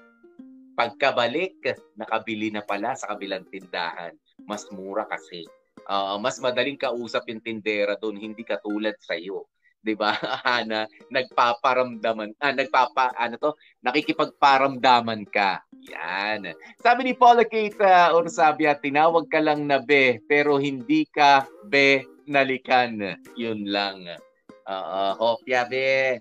Pagkabalik, 0.78 1.62
nakabili 1.98 2.54
na 2.54 2.62
pala 2.62 2.94
sa 2.94 3.14
kabilang 3.14 3.46
tindahan. 3.50 4.14
Mas 4.46 4.66
mura 4.70 5.06
kasi 5.06 5.46
uh, 5.88 6.16
mas 6.20 6.40
madaling 6.40 6.78
kausap 6.78 7.28
yung 7.28 7.42
tindera 7.42 7.96
doon, 7.98 8.20
hindi 8.20 8.42
katulad 8.42 8.96
sa 9.00 9.16
iyo. 9.16 9.48
'Di 9.84 9.94
ba? 9.94 10.16
na 10.70 10.88
nagpaparamdaman, 11.12 12.32
ah, 12.40 12.54
nagpapa 12.56 13.12
ano 13.20 13.36
to, 13.36 13.52
nakikipagparamdaman 13.84 15.28
ka. 15.28 15.60
Yan. 15.92 16.56
Sabi 16.80 17.00
ni 17.04 17.12
Paula 17.12 17.44
Kate 17.44 17.76
uh, 17.84 18.16
Orsabia, 18.16 18.80
tinawag 18.80 19.28
ka 19.28 19.44
lang 19.44 19.68
na 19.68 19.84
be, 19.84 20.24
pero 20.24 20.56
hindi 20.56 21.04
ka 21.12 21.44
be 21.68 22.08
nalikan. 22.24 23.20
Yun 23.36 23.68
lang. 23.68 24.08
Oo, 24.64 24.72
uh, 24.72 25.12
hopya 25.20 25.68
be. 25.68 26.16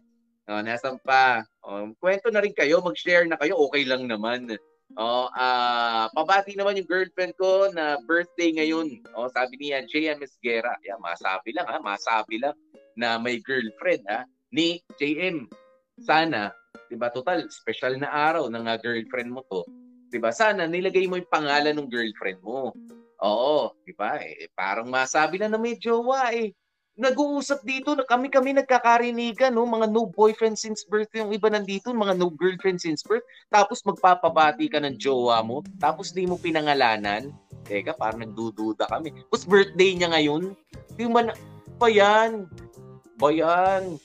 Oh, 0.52 0.60
nasan 0.60 1.00
pa? 1.00 1.48
Um, 1.64 1.96
kwento 1.96 2.28
na 2.28 2.44
rin 2.44 2.52
kayo, 2.52 2.84
mag-share 2.84 3.24
na 3.24 3.40
kayo, 3.40 3.56
okay 3.56 3.88
lang 3.88 4.04
naman. 4.12 4.52
Oh, 4.94 5.26
uh, 5.34 6.06
pabati 6.14 6.54
naman 6.54 6.78
yung 6.78 6.86
girlfriend 6.86 7.34
ko 7.42 7.74
na 7.74 7.98
birthday 8.06 8.54
ngayon. 8.54 9.02
Oh, 9.18 9.26
sabi 9.34 9.58
niya 9.58 9.90
JM 9.90 10.22
Esguera. 10.22 10.78
Yeah, 10.86 11.02
masabi 11.02 11.50
lang 11.58 11.66
ha, 11.66 11.82
masabi 11.82 12.38
lang 12.38 12.54
na 12.94 13.18
may 13.18 13.42
girlfriend 13.42 14.06
ha 14.06 14.30
ni 14.54 14.86
JM. 15.02 15.50
Sana, 15.98 16.54
'di 16.90 16.96
ba, 17.02 17.10
total 17.10 17.50
special 17.50 17.98
na 17.98 18.14
araw 18.14 18.54
ng 18.54 18.66
uh, 18.70 18.78
girlfriend 18.78 19.34
mo 19.34 19.42
to. 19.50 19.66
'Di 20.14 20.22
ba? 20.22 20.30
Sana 20.30 20.70
nilagay 20.70 21.10
mo 21.10 21.18
yung 21.18 21.34
pangalan 21.34 21.74
ng 21.74 21.90
girlfriend 21.90 22.38
mo. 22.46 22.70
Oo, 23.26 23.74
'di 23.82 23.98
ba? 23.98 24.22
Eh, 24.22 24.46
parang 24.54 24.86
masabi 24.94 25.42
na 25.42 25.50
na 25.50 25.58
may 25.58 25.74
jowa 25.74 26.30
eh 26.38 26.54
nag-uusap 26.94 27.66
dito 27.66 27.98
na 27.98 28.06
kami-kami 28.06 28.54
nagkakarinigan, 28.54 29.50
no? 29.50 29.66
mga 29.66 29.90
no 29.90 30.06
boyfriend 30.06 30.54
since 30.54 30.86
birth 30.86 31.10
yung 31.18 31.34
iba 31.34 31.50
nandito, 31.50 31.90
mga 31.90 32.14
no 32.14 32.30
girlfriend 32.30 32.78
since 32.78 33.02
birth. 33.02 33.26
Tapos 33.50 33.82
magpapabati 33.82 34.70
ka 34.70 34.78
ng 34.78 35.02
jowa 35.02 35.42
mo, 35.42 35.66
tapos 35.82 36.14
di 36.14 36.30
mo 36.30 36.38
pinangalanan. 36.38 37.34
Teka, 37.66 37.98
parang 37.98 38.22
nagdududa 38.22 38.86
kami. 38.92 39.16
Tapos 39.32 39.48
birthday 39.50 39.98
niya 39.98 40.14
ngayon. 40.14 40.54
Di 40.94 41.10
man, 41.10 41.34
ba 41.82 41.88
yan? 41.90 42.46
Ba 43.18 43.34
yan? 43.34 43.98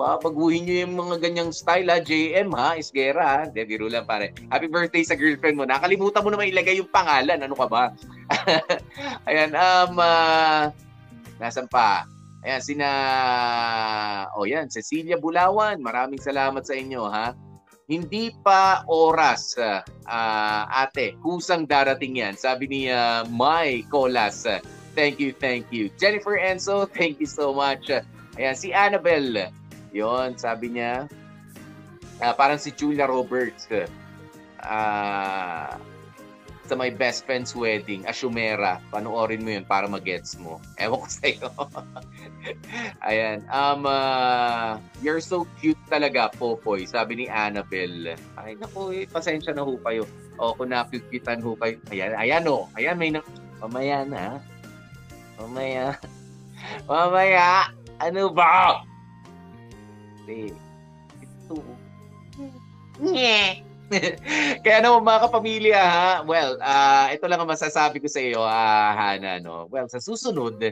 Babaguhin 0.00 0.64
niyo 0.64 0.88
yung 0.88 0.96
mga 0.96 1.20
ganyang 1.20 1.52
style 1.52 1.92
ha, 1.92 2.00
JM 2.00 2.50
ha, 2.56 2.74
Isgera 2.80 3.22
ha. 3.22 3.40
De, 3.44 3.62
biro 3.68 3.84
lang 3.86 4.08
pare. 4.08 4.32
Happy 4.48 4.66
birthday 4.66 5.04
sa 5.04 5.14
girlfriend 5.14 5.60
mo. 5.60 5.68
Nakalimutan 5.68 6.24
mo 6.24 6.32
naman 6.32 6.48
ilagay 6.48 6.80
yung 6.80 6.88
pangalan. 6.88 7.36
Ano 7.36 7.52
ka 7.52 7.68
ba? 7.68 7.92
Ayan, 9.28 9.52
um, 9.52 10.00
uh, 10.00 10.72
Nasaan 11.40 11.66
pa? 11.72 12.04
Ayan, 12.44 12.60
sina... 12.60 12.90
O 14.36 14.44
oh, 14.44 14.46
yan, 14.48 14.68
Cecilia 14.68 15.16
Bulawan. 15.16 15.80
Maraming 15.80 16.20
salamat 16.20 16.64
sa 16.64 16.76
inyo, 16.76 17.08
ha? 17.08 17.32
Hindi 17.90 18.30
pa 18.46 18.86
oras, 18.86 19.58
ah, 19.58 20.62
ate. 20.70 21.18
Kusang 21.20 21.66
darating 21.66 22.22
yan. 22.22 22.38
Sabi 22.38 22.70
ni 22.70 22.80
ah, 22.92 23.26
Mai 23.26 23.82
Colas. 23.88 24.46
thank 24.94 25.18
you, 25.18 25.34
thank 25.34 25.66
you. 25.72 25.88
Jennifer 25.98 26.38
Enzo, 26.38 26.86
thank 26.86 27.18
you 27.18 27.26
so 27.26 27.50
much. 27.50 27.90
Ayan, 28.38 28.54
si 28.54 28.70
Annabelle. 28.70 29.50
Yon, 29.90 30.38
sabi 30.38 30.76
niya. 30.76 31.10
ah, 32.22 32.36
parang 32.36 32.60
si 32.60 32.70
Julia 32.72 33.08
Roberts. 33.08 33.66
Ah, 34.60 35.80
sa 36.70 36.78
my 36.78 36.86
best 36.86 37.26
friend's 37.26 37.50
wedding, 37.50 38.06
Ashumera. 38.06 38.78
Panoorin 38.94 39.42
mo 39.42 39.50
yun 39.50 39.66
para 39.66 39.90
magets 39.90 40.38
mo. 40.38 40.62
Ewan 40.78 41.02
ko 41.02 41.08
sa'yo. 41.10 41.50
Ayan. 43.10 43.42
Um, 43.50 43.90
ah, 43.90 44.78
you're 45.02 45.18
so 45.18 45.50
cute 45.58 45.82
talaga, 45.90 46.30
Popoy. 46.30 46.86
Sabi 46.86 47.18
ni 47.18 47.26
Annabelle. 47.26 48.14
Ay, 48.38 48.54
naku, 48.54 48.94
eh, 48.94 49.10
pasensya 49.10 49.50
na 49.50 49.66
ho 49.66 49.74
kayo. 49.82 50.06
O, 50.38 50.54
kung 50.54 50.70
napipitan 50.70 51.42
ho 51.42 51.58
kayo. 51.58 51.74
Ayan, 51.90 52.14
ayan 52.14 52.46
o. 52.46 52.70
Ayan, 52.78 52.94
may 52.94 53.10
na... 53.10 53.18
Mamaya 53.58 54.06
na. 54.06 54.38
Mamaya. 55.42 55.98
Mamaya. 56.88 57.74
Ano 57.98 58.30
ba? 58.30 58.86
Hindi. 60.22 60.54
Ito. 61.18 61.58
Nye. 63.02 63.66
Kaya 64.64 64.78
naman 64.82 65.02
mga 65.02 65.22
kapamilya 65.26 65.80
ha, 65.82 66.10
well, 66.22 66.54
ah 66.62 67.10
ito 67.10 67.26
lang 67.26 67.42
ang 67.42 67.50
masasabi 67.50 67.98
ko 67.98 68.06
sa 68.06 68.22
iyo, 68.22 68.40
ah, 68.42 68.94
Hana, 68.94 69.42
no? 69.42 69.66
Well, 69.66 69.90
sa 69.90 69.98
susunod, 69.98 70.62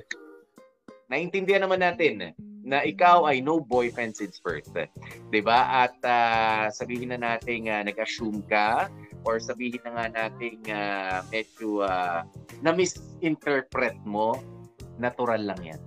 naintindihan 1.11 1.67
naman 1.67 1.83
natin 1.83 2.37
na 2.69 2.85
ikaw 2.85 3.25
ay 3.25 3.41
no 3.41 3.59
boyfriend 3.59 4.13
since 4.13 4.37
birth. 4.39 4.69
'Di 5.33 5.41
ba? 5.41 5.89
At 5.89 5.97
ah, 6.05 6.69
sabihin 6.69 7.17
na 7.17 7.19
natin 7.19 7.67
ah, 7.73 7.81
nag-assume 7.81 8.45
ka 8.45 8.93
or 9.25 9.41
sabihin 9.41 9.81
na 9.89 9.93
nga 9.97 10.07
natin 10.13 10.61
ah, 10.69 11.25
medyo 11.33 11.83
ah, 11.83 12.29
na-misinterpret 12.61 13.97
mo, 14.05 14.37
natural 15.01 15.49
lang 15.49 15.61
'yan. 15.65 15.81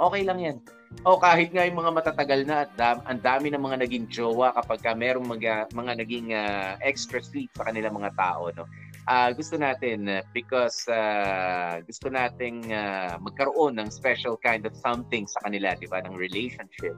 Okay 0.00 0.22
lang 0.24 0.38
'yan. 0.40 0.58
O 1.02 1.18
kahit 1.18 1.50
nga 1.50 1.66
yung 1.66 1.82
mga 1.82 1.90
matatagal 1.90 2.40
na 2.46 2.64
at 2.64 2.70
dam, 2.78 3.02
ang 3.04 3.20
dami 3.20 3.50
ng 3.50 3.60
mga 3.60 3.82
naging 3.84 4.06
jowa 4.06 4.54
kapag 4.54 4.80
ka 4.80 4.92
merong 4.94 5.26
mga, 5.26 5.68
mga 5.74 5.92
naging 6.00 6.32
ah, 6.32 6.78
extra 6.80 7.18
sweet 7.18 7.50
sa 7.58 7.66
kanilang 7.66 7.98
mga 7.98 8.14
tao. 8.14 8.48
No? 8.54 8.64
Ah, 9.04 9.28
gusto 9.36 9.60
natin 9.60 10.08
ah, 10.08 10.24
because 10.32 10.88
ah, 10.88 11.82
gusto 11.84 12.08
nating 12.08 12.72
ah, 12.72 13.20
magkaroon 13.20 13.76
ng 13.76 13.92
special 13.92 14.40
kind 14.40 14.64
of 14.64 14.72
something 14.78 15.28
sa 15.28 15.44
kanila, 15.44 15.76
di 15.76 15.84
ba, 15.90 16.00
ng 16.00 16.16
relationship. 16.16 16.96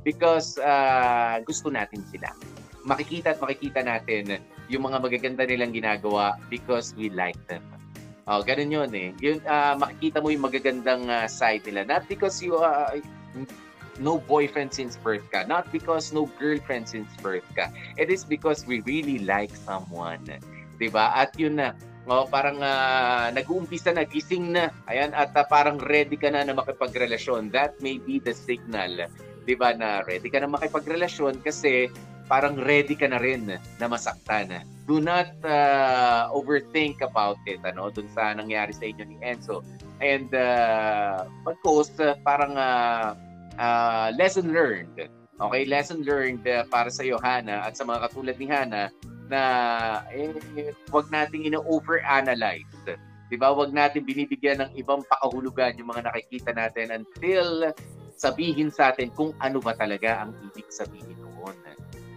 Because 0.00 0.56
ah, 0.62 1.36
gusto 1.44 1.68
natin 1.68 2.00
sila. 2.08 2.32
Makikita 2.84 3.36
at 3.36 3.40
makikita 3.44 3.84
natin 3.84 4.40
yung 4.72 4.88
mga 4.88 5.04
magaganda 5.04 5.44
nilang 5.44 5.72
ginagawa 5.76 6.40
because 6.48 6.96
we 6.96 7.12
like 7.12 7.36
them. 7.44 7.60
Oh, 8.24 8.40
ganun 8.40 8.72
yun 8.72 8.90
eh. 8.96 9.12
Yun, 9.20 9.44
ah, 9.44 9.76
makikita 9.76 10.24
mo 10.24 10.32
yung 10.32 10.48
magagandang 10.48 11.04
ah, 11.12 11.28
side 11.28 11.60
nila. 11.68 11.84
Not 11.84 12.08
because 12.08 12.40
you 12.40 12.56
ah, 12.56 12.88
no 13.98 14.18
boyfriend 14.18 14.74
since 14.74 14.96
birth 14.98 15.24
ka. 15.30 15.46
Not 15.46 15.70
because 15.70 16.10
no 16.10 16.26
girlfriend 16.38 16.88
since 16.88 17.10
birth 17.22 17.46
ka. 17.54 17.70
It 17.94 18.10
is 18.10 18.24
because 18.24 18.66
we 18.66 18.82
really 18.82 19.22
like 19.22 19.54
someone. 19.54 20.26
ba? 20.78 21.04
At 21.14 21.36
yun 21.38 21.62
na, 21.62 21.78
oh, 22.10 22.26
parang 22.26 22.58
ah, 22.62 23.30
nag-uumpisa 23.30 23.94
na, 23.94 24.04
gising 24.04 24.50
na. 24.50 24.74
Ayan, 24.90 25.14
at 25.14 25.30
ah, 25.38 25.46
parang 25.46 25.78
ready 25.78 26.18
ka 26.18 26.30
na 26.30 26.42
na 26.42 26.54
makipagrelasyon. 26.56 27.54
That 27.54 27.78
may 27.78 27.98
be 27.98 28.18
the 28.18 28.34
signal. 28.34 29.06
ba 29.44 29.76
na 29.76 30.00
ready 30.08 30.32
ka 30.32 30.40
na 30.40 30.48
makipagrelasyon 30.48 31.44
kasi 31.44 31.92
parang 32.24 32.56
ready 32.56 32.96
ka 32.96 33.04
na 33.04 33.20
rin 33.20 33.44
na 33.52 33.86
masaktan. 33.86 34.64
Do 34.84 34.98
not 35.00 35.30
ah, 35.46 36.28
overthink 36.34 37.00
about 37.00 37.38
it, 37.46 37.62
ano, 37.62 37.88
dun 37.94 38.10
sa 38.10 38.34
nangyari 38.34 38.74
sa 38.74 38.84
inyo 38.84 39.04
ni 39.06 39.16
Enzo. 39.22 39.62
And 40.02 40.28
uh, 40.34 41.24
pag-post, 41.46 41.96
ah, 42.02 42.18
parang 42.20 42.58
ah, 42.58 43.16
ah, 43.58 44.08
lesson 44.14 44.50
learned. 44.50 44.96
Okay, 45.34 45.62
lesson 45.66 46.06
learned 46.06 46.46
ah, 46.46 46.66
para 46.68 46.88
sa 46.90 47.02
iyo, 47.02 47.18
Hana, 47.18 47.66
at 47.66 47.74
sa 47.74 47.82
mga 47.86 48.10
katulad 48.10 48.36
ni 48.38 48.46
Hana, 48.46 48.90
na 49.28 49.42
eh, 50.12 50.30
wag 50.92 51.08
nating 51.08 51.48
ina-overanalyze. 51.48 52.98
Di 53.32 53.36
ba? 53.40 53.56
Wag 53.56 53.72
natin 53.72 54.04
binibigyan 54.04 54.60
ng 54.60 54.70
ibang 54.76 55.00
pakahulugan 55.08 55.74
yung 55.80 55.90
mga 55.90 56.12
nakikita 56.12 56.52
natin 56.52 56.92
until 57.02 57.72
sabihin 58.14 58.70
sa 58.70 58.94
atin 58.94 59.10
kung 59.10 59.34
ano 59.42 59.58
ba 59.58 59.74
talaga 59.74 60.22
ang 60.22 60.36
ibig 60.52 60.68
sabihin 60.70 61.18
noon. 61.18 61.56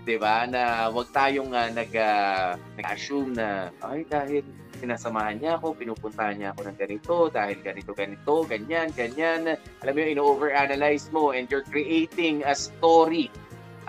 'Di 0.06 0.15
ba? 0.19 0.45
Na 0.47 0.88
wag 0.93 1.10
tayong 1.12 1.52
ah, 1.52 1.71
nag 1.71 1.91
ah, 1.95 2.56
nag-assume 2.80 3.34
na 3.36 3.73
ay 3.88 4.06
dahil 4.08 4.43
sinasamahan 4.78 5.42
niya 5.42 5.58
ako, 5.58 5.74
pinupuntahan 5.76 6.38
niya 6.38 6.50
ako 6.54 6.70
ng 6.70 6.78
ganito, 6.78 7.16
dahil 7.34 7.58
ganito, 7.62 7.92
ganito, 7.98 8.34
ganyan, 8.46 8.88
ganyan. 8.94 9.58
Alam 9.84 9.92
mo 9.94 10.00
yun, 10.02 10.10
ino-overanalyze 10.18 11.10
mo 11.12 11.34
and 11.34 11.50
you're 11.50 11.66
creating 11.66 12.46
a 12.46 12.54
story 12.54 13.34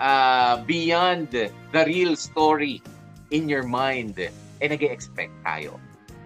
uh, 0.01 0.59
beyond 0.65 1.29
the 1.29 1.81
real 1.85 2.17
story 2.17 2.81
in 3.29 3.45
your 3.45 3.63
mind. 3.63 4.17
Eh, 4.19 4.67
nag 4.67 4.81
expect 4.83 5.31
tayo. 5.45 5.79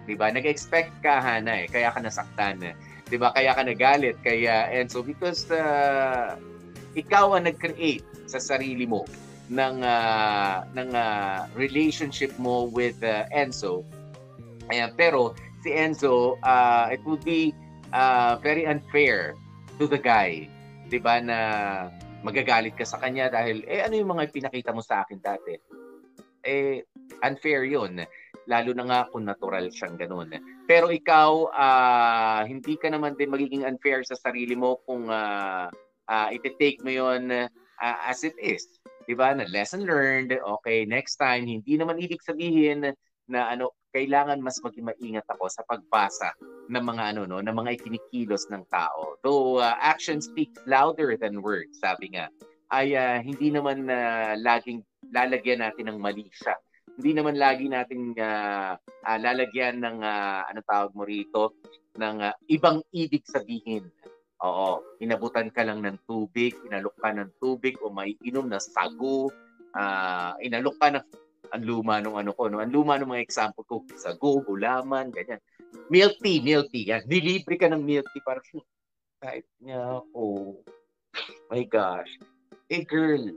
'Di 0.04 0.14
ba? 0.16 0.28
Nag-expect 0.28 1.00
ka, 1.00 1.20
Hana, 1.20 1.64
eh. 1.64 1.66
Kaya 1.68 1.88
ka 1.92 2.00
nasaktan. 2.00 2.60
eh. 2.60 2.74
'Di 3.08 3.16
ba? 3.16 3.32
Kaya 3.32 3.56
ka 3.56 3.62
nagalit. 3.64 4.16
Kaya, 4.20 4.68
and 4.68 4.88
so 4.88 5.00
because 5.00 5.48
uh, 5.48 6.36
ikaw 6.92 7.36
ang 7.36 7.48
nag-create 7.48 8.04
sa 8.28 8.40
sarili 8.40 8.84
mo 8.84 9.04
ng 9.52 9.84
uh, 9.84 10.64
ng 10.72 10.90
uh, 10.92 11.48
relationship 11.56 12.32
mo 12.40 12.68
with 12.72 12.96
uh, 13.04 13.28
Enzo. 13.32 13.84
Ayan, 14.72 14.96
pero 14.96 15.36
si 15.60 15.72
Enzo, 15.76 16.40
uh, 16.40 16.88
it 16.88 17.04
would 17.04 17.20
be 17.20 17.52
uh, 17.92 18.40
very 18.40 18.64
unfair 18.64 19.36
to 19.76 19.84
the 19.84 20.00
guy, 20.00 20.48
'di 20.88 20.98
ba, 21.04 21.20
na 21.20 21.38
magagalit 22.24 22.72
ka 22.72 22.88
sa 22.88 22.96
kanya 22.96 23.28
dahil 23.28 23.60
eh 23.68 23.84
ano 23.84 24.00
yung 24.00 24.16
mga 24.16 24.32
pinakita 24.32 24.72
mo 24.72 24.80
sa 24.80 25.04
akin 25.04 25.20
dati? 25.20 25.52
Eh 26.44 26.80
unfair 27.20 27.68
'yun. 27.68 28.00
Lalo 28.48 28.70
na 28.76 28.84
nga 28.84 29.00
kung 29.08 29.24
natural 29.24 29.72
siyang 29.72 29.96
ganun. 29.96 30.32
Pero 30.68 30.92
ikaw, 30.92 31.48
ah, 31.52 32.44
hindi 32.44 32.76
ka 32.76 32.92
naman 32.92 33.16
din 33.16 33.32
magiging 33.32 33.64
unfair 33.64 34.04
sa 34.04 34.16
sarili 34.16 34.52
mo 34.52 34.80
kung 34.84 35.08
uh, 35.08 35.68
uh, 36.08 36.28
iti-take 36.32 36.80
mo 36.80 36.92
'yon 36.92 37.28
ah, 37.80 37.98
as 38.08 38.24
it 38.24 38.36
is. 38.40 38.64
'Di 39.04 39.12
ba? 39.12 39.36
Na 39.36 39.44
lesson 39.48 39.84
learned. 39.84 40.32
Okay, 40.32 40.88
next 40.88 41.20
time 41.20 41.44
hindi 41.44 41.76
naman 41.76 42.00
ibig 42.00 42.24
sabihin 42.24 42.96
na 43.28 43.40
ano 43.52 43.72
kailangan 43.94 44.42
mas 44.42 44.58
maging 44.58 44.90
maingat 44.90 45.22
ako 45.30 45.46
sa 45.46 45.62
pagbasa 45.70 46.34
ng 46.66 46.82
mga 46.82 47.14
ano 47.14 47.22
no, 47.30 47.38
ng 47.38 47.54
mga 47.54 47.78
ikinikilos 47.78 48.50
ng 48.50 48.66
tao. 48.66 49.14
Though 49.22 49.62
uh, 49.62 49.78
action 49.78 50.18
speaks 50.18 50.58
louder 50.66 51.14
than 51.14 51.38
words, 51.38 51.78
sabi 51.78 52.18
nga. 52.18 52.26
Ay 52.74 52.98
uh, 52.98 53.22
hindi 53.22 53.54
naman 53.54 53.86
na 53.86 54.34
uh, 54.34 54.42
laging 54.42 54.82
lalagyan 55.14 55.62
natin 55.62 55.94
ng 55.94 55.98
mali 56.02 56.26
siya. 56.34 56.58
Hindi 56.98 57.14
naman 57.14 57.38
lagi 57.38 57.70
nating 57.70 58.18
uh, 58.18 58.74
uh, 58.78 59.18
lalagyan 59.22 59.78
ng 59.78 60.02
uh, 60.02 60.42
ano 60.50 60.60
tawag 60.66 60.90
mo 60.98 61.06
rito 61.06 61.54
ng 61.94 62.16
uh, 62.18 62.34
ibang 62.50 62.82
ibig 62.90 63.22
sabihin. 63.30 63.86
Oo, 64.44 64.82
inabutan 65.00 65.48
ka 65.48 65.64
lang 65.64 65.80
ng 65.80 66.04
tubig, 66.04 66.52
inalok 66.66 66.98
ka 67.00 67.14
ng 67.14 67.30
tubig 67.40 67.78
o 67.80 67.88
may 67.88 68.12
inom 68.26 68.44
na 68.50 68.60
sago, 68.60 69.32
uh, 69.72 70.36
inalok 70.42 70.76
ka 70.76 70.92
ng 70.92 71.04
ang 71.52 71.62
luma 71.64 72.00
nung 72.00 72.16
ano 72.16 72.32
ko, 72.32 72.48
no? 72.48 72.62
ang 72.62 72.72
luma 72.72 72.96
nung 72.96 73.12
mga 73.12 73.24
example 73.24 73.64
ko, 73.68 73.84
sago, 73.98 74.40
gulaman, 74.46 75.12
ganyan. 75.12 75.42
Milk 75.90 76.16
tea, 76.22 76.40
milk 76.40 76.70
tea, 76.70 76.88
yan. 76.88 77.02
Nilibre 77.04 77.58
ka 77.58 77.68
ng 77.68 77.82
milk 77.82 78.06
tea 78.14 78.24
para 78.24 78.40
kahit 79.20 79.46
niya 79.60 80.00
ako. 80.00 80.56
My 81.50 81.64
gosh. 81.66 82.10
Eh 82.68 82.84
girl, 82.84 83.32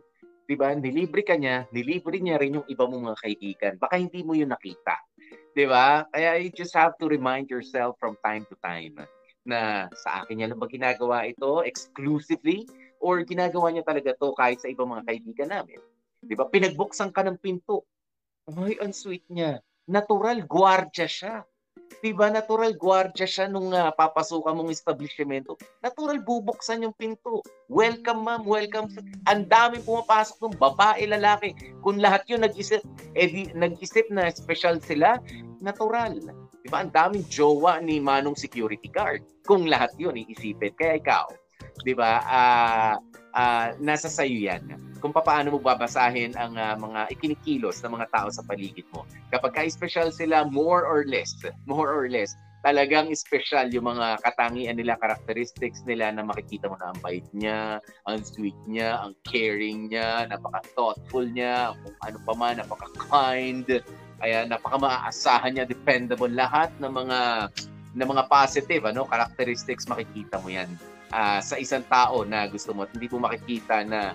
di 0.47 0.55
ba, 0.55 0.71
nilibre 0.75 1.23
ka 1.23 1.35
niya, 1.35 1.67
nilibre 1.75 2.19
niya 2.19 2.39
rin 2.39 2.59
yung 2.59 2.67
iba 2.67 2.83
mong 2.87 3.13
mga 3.13 3.19
kaibigan. 3.23 3.73
Baka 3.79 3.95
hindi 3.99 4.23
mo 4.23 4.35
yun 4.35 4.51
nakita. 4.51 4.95
Di 5.57 5.65
ba? 5.65 6.05
Kaya 6.13 6.37
you 6.39 6.53
just 6.53 6.75
have 6.77 6.93
to 7.01 7.09
remind 7.09 7.49
yourself 7.49 7.97
from 7.97 8.13
time 8.21 8.45
to 8.47 8.55
time 8.61 8.93
na 9.47 9.87
sa 9.95 10.21
akin 10.21 10.43
niya 10.43 10.47
lang 10.51 10.59
ba 10.59 10.67
ginagawa 10.67 11.23
ito 11.23 11.63
exclusively 11.63 12.67
or 12.99 13.23
ginagawa 13.23 13.71
niya 13.71 13.87
talaga 13.87 14.11
to 14.19 14.35
kahit 14.35 14.59
sa 14.59 14.67
ibang 14.67 14.91
mga 14.91 15.07
kaibigan 15.07 15.49
namin. 15.49 15.79
Di 16.19 16.35
ba? 16.35 16.51
Pinagbuksan 16.51 17.15
ka 17.15 17.23
ng 17.23 17.39
pinto. 17.39 17.87
Ay, 18.47 18.79
ang 18.79 18.95
sweet 18.95 19.27
niya. 19.27 19.59
Natural, 19.91 20.39
gwardya 20.47 21.03
siya. 21.03 21.43
Diba, 21.99 22.31
natural 22.31 22.79
gwardya 22.79 23.27
siya 23.27 23.51
nung 23.51 23.75
uh, 23.75 23.91
papasukan 23.91 24.55
mong 24.55 24.71
establishmento. 24.71 25.59
Natural, 25.83 26.15
bubuksan 26.23 26.87
yung 26.87 26.95
pinto. 26.95 27.43
Welcome, 27.67 28.23
ma'am. 28.23 28.47
Welcome. 28.47 28.87
Ang 29.27 29.51
daming 29.51 29.83
pumapasok 29.83 30.39
ng 30.47 30.55
babae, 30.63 31.03
lalaki. 31.11 31.59
Kung 31.83 31.99
lahat 31.99 32.23
yun 32.31 32.47
nag-isip, 32.47 32.79
eh, 33.19 33.27
di, 33.27 33.51
nag-isip 33.51 34.07
na 34.15 34.31
special 34.31 34.79
sila, 34.79 35.19
natural. 35.59 36.15
Diba, 36.63 36.87
ang 36.87 36.91
daming 36.95 37.27
jowa 37.27 37.83
ni 37.83 37.99
Manong 37.99 38.39
security 38.39 38.87
guard. 38.87 39.27
Kung 39.43 39.67
lahat 39.67 39.91
yun 39.99 40.15
iisipin. 40.15 40.71
Kaya 40.79 41.03
ikaw, 41.03 41.27
diba, 41.83 42.23
uh, 42.23 42.95
uh, 43.35 43.67
nasa 43.83 44.07
sayo 44.07 44.39
yan 44.39 44.86
kung 44.99 45.13
paano 45.13 45.53
mo 45.53 45.59
babasahin 45.61 46.33
ang 46.35 46.57
uh, 46.57 46.75
mga 46.77 47.13
ikinikilos 47.13 47.81
ng 47.81 47.97
mga 47.97 48.07
tao 48.13 48.27
sa 48.29 48.43
paligid 48.45 48.85
mo. 48.93 49.05
Kapag 49.31 49.53
ka-special 49.53 50.09
sila, 50.09 50.45
more 50.45 50.83
or 50.83 51.05
less, 51.05 51.33
more 51.69 51.89
or 51.89 52.09
less, 52.09 52.35
talagang 52.65 53.13
special 53.15 53.69
yung 53.69 53.87
mga 53.87 54.19
katangian 54.25 54.75
nila, 54.75 54.99
characteristics 54.99 55.85
nila 55.87 56.11
na 56.11 56.25
makikita 56.25 56.67
mo 56.67 56.75
na 56.81 56.91
ang 56.91 56.99
bait 56.99 57.25
niya, 57.31 57.79
ang 58.09 58.19
sweet 58.25 58.57
niya, 58.65 58.99
ang 58.99 59.13
caring 59.23 59.87
niya, 59.87 60.27
napaka-thoughtful 60.27 61.23
niya, 61.31 61.77
kung 61.79 61.95
ano 62.03 62.17
pa 62.25 62.33
man, 62.33 62.59
napaka-kind, 62.59 63.85
kaya 64.17 64.49
napaka-maaasahan 64.49 65.55
niya, 65.55 65.65
dependable, 65.69 66.31
lahat 66.31 66.73
ng 66.81 66.91
mga 66.91 67.19
ng 67.97 68.07
mga 68.13 68.29
positive 68.29 68.85
ano 68.85 69.09
characteristics 69.09 69.89
makikita 69.89 70.37
mo 70.37 70.53
yan 70.53 70.69
uh, 71.09 71.41
sa 71.41 71.57
isang 71.57 71.81
tao 71.89 72.21
na 72.21 72.45
gusto 72.45 72.69
mo 72.75 72.85
at 72.85 72.93
hindi 72.93 73.09
mo 73.09 73.25
makikita 73.25 73.81
na 73.87 74.13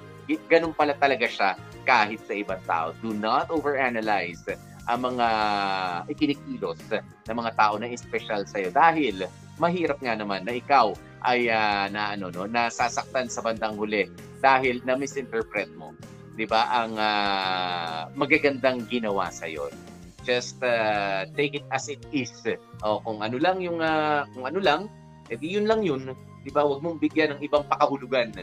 ganun 0.51 0.75
pala 0.75 0.95
talaga 0.99 1.27
siya 1.27 1.51
kahit 1.83 2.23
sa 2.25 2.35
ibang 2.35 2.63
tao. 2.67 2.95
Do 3.03 3.15
not 3.15 3.51
overanalyze 3.51 4.47
ang 4.91 5.15
mga 5.15 5.27
ikinikilos 6.11 6.79
ng 6.91 7.37
mga 7.39 7.53
tao 7.55 7.79
na 7.79 7.87
special 7.95 8.43
sa 8.47 8.59
iyo 8.59 8.75
dahil 8.75 9.27
mahirap 9.63 10.03
nga 10.03 10.19
naman 10.19 10.43
na 10.43 10.59
ikaw 10.59 10.91
ay 11.23 11.47
uh, 11.47 11.87
na 11.87 12.19
ano 12.19 12.35
no 12.35 12.51
nasasaktan 12.51 13.31
sa 13.31 13.47
bandang 13.47 13.79
huli 13.79 14.11
dahil 14.43 14.83
na 14.83 14.99
misinterpret 14.99 15.71
mo 15.79 15.95
'di 16.35 16.51
ba 16.51 16.67
ang 16.67 16.99
uh, 16.99 18.11
magagandang 18.19 18.83
ginawa 18.91 19.31
sa 19.31 19.47
iyo 19.47 19.71
just 20.27 20.59
uh, 20.63 21.27
take 21.35 21.59
it 21.59 21.67
as 21.75 21.91
it 21.91 22.03
is. 22.15 22.31
O 22.83 23.03
kung 23.03 23.21
ano 23.23 23.37
lang 23.39 23.59
yung 23.59 23.83
uh, 23.83 24.27
kung 24.35 24.47
ano 24.47 24.59
lang 24.63 24.81
edi 25.31 25.59
yun 25.59 25.67
lang 25.67 25.83
yun. 25.83 26.15
'di 26.43 26.51
ba 26.51 26.67
wag 26.67 26.83
mong 26.83 26.99
bigyan 26.99 27.39
ng 27.39 27.41
ibang 27.47 27.63
pakahulugan 27.71 28.35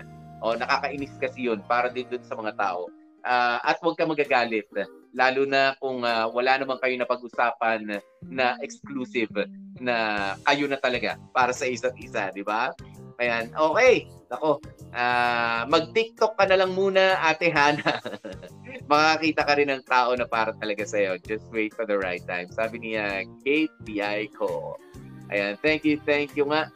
o 0.41 0.55
nakakainis 0.55 1.13
kasi 1.19 1.47
yun 1.47 1.59
para 1.67 1.91
din 1.91 2.07
dun 2.07 2.23
sa 2.23 2.35
mga 2.35 2.55
tao. 2.55 2.87
Uh, 3.19 3.59
at 3.67 3.75
huwag 3.83 3.99
ka 3.99 4.07
magagalit. 4.07 4.67
Lalo 5.11 5.43
na 5.43 5.75
kung 5.83 6.07
uh, 6.07 6.31
wala 6.31 6.55
naman 6.55 6.79
kayo 6.79 6.95
na 6.95 7.09
pag-usapan 7.09 7.99
na 8.23 8.55
exclusive 8.63 9.31
na 9.81 9.95
kayo 10.47 10.71
na 10.71 10.79
talaga 10.79 11.19
para 11.35 11.51
sa 11.51 11.67
isa't 11.67 11.95
isa, 11.99 12.31
di 12.31 12.45
ba? 12.45 12.71
Ayan, 13.19 13.51
okay. 13.59 14.07
Ako, 14.31 14.63
uh, 14.95 15.67
mag-TikTok 15.67 16.39
ka 16.39 16.47
na 16.47 16.63
lang 16.63 16.71
muna, 16.71 17.19
Ate 17.19 17.51
Hana. 17.51 17.99
Makakita 18.91 19.43
ka 19.43 19.53
rin 19.59 19.67
ng 19.73 19.83
tao 19.83 20.15
na 20.15 20.23
para 20.23 20.55
talaga 20.55 20.87
sa'yo. 20.87 21.19
Just 21.27 21.43
wait 21.51 21.75
for 21.75 21.83
the 21.83 21.99
right 21.99 22.23
time. 22.23 22.47
Sabi 22.55 22.79
niya, 22.79 23.27
Kate 23.43 23.75
Biayco. 23.83 24.79
Ayan, 25.33 25.59
thank 25.59 25.83
you, 25.83 25.99
thank 26.07 26.33
you 26.39 26.47
nga 26.47 26.71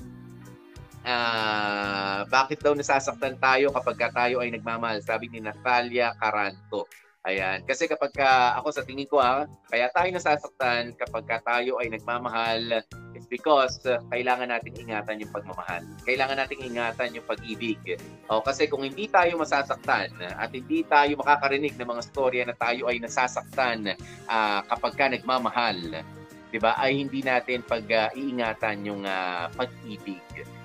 uh, 1.04 2.28
bakit 2.28 2.60
daw 2.64 2.74
nasasaktan 2.74 3.38
tayo 3.38 3.70
kapag 3.72 3.96
ka 4.00 4.10
tayo 4.12 4.42
ay 4.42 4.52
nagmamahal? 4.52 5.00
Sabi 5.04 5.30
ni 5.30 5.40
Natalia 5.44 6.16
Caranto. 6.18 6.88
Ayan. 7.24 7.64
Kasi 7.64 7.88
kapag 7.88 8.12
ka, 8.12 8.60
ako 8.60 8.68
sa 8.76 8.84
tingin 8.84 9.08
ko 9.08 9.16
ha, 9.24 9.48
kaya 9.72 9.88
tayo 9.96 10.12
nasasaktan 10.12 10.92
kapag 11.00 11.24
ka 11.24 11.40
tayo 11.40 11.80
ay 11.80 11.88
nagmamahal 11.88 12.84
is 13.16 13.24
because 13.32 13.80
uh, 13.88 14.04
kailangan 14.12 14.52
natin 14.52 14.76
ingatan 14.76 15.24
yung 15.24 15.32
pagmamahal. 15.32 15.88
Kailangan 16.04 16.44
natin 16.44 16.60
ingatan 16.60 17.16
yung 17.16 17.24
pag-ibig. 17.24 17.80
O, 18.28 18.44
kasi 18.44 18.68
kung 18.68 18.84
hindi 18.84 19.08
tayo 19.08 19.40
masasaktan 19.40 20.12
at 20.20 20.52
hindi 20.52 20.84
tayo 20.84 21.16
makakarinig 21.16 21.80
ng 21.80 21.88
mga 21.88 22.04
storya 22.12 22.44
na 22.44 22.60
tayo 22.60 22.92
ay 22.92 23.00
nasasaktan 23.00 23.96
uh, 24.28 24.60
kapag 24.68 24.94
ka 25.00 25.06
nagmamahal, 25.08 26.04
'di 26.52 26.60
ba? 26.60 26.76
Ay 26.76 27.02
hindi 27.02 27.24
natin 27.24 27.64
pag-iingatan 27.64 28.84
uh, 28.84 28.88
yung 28.92 29.02
uh, 29.08 29.48
pag-ibig. 29.56 30.22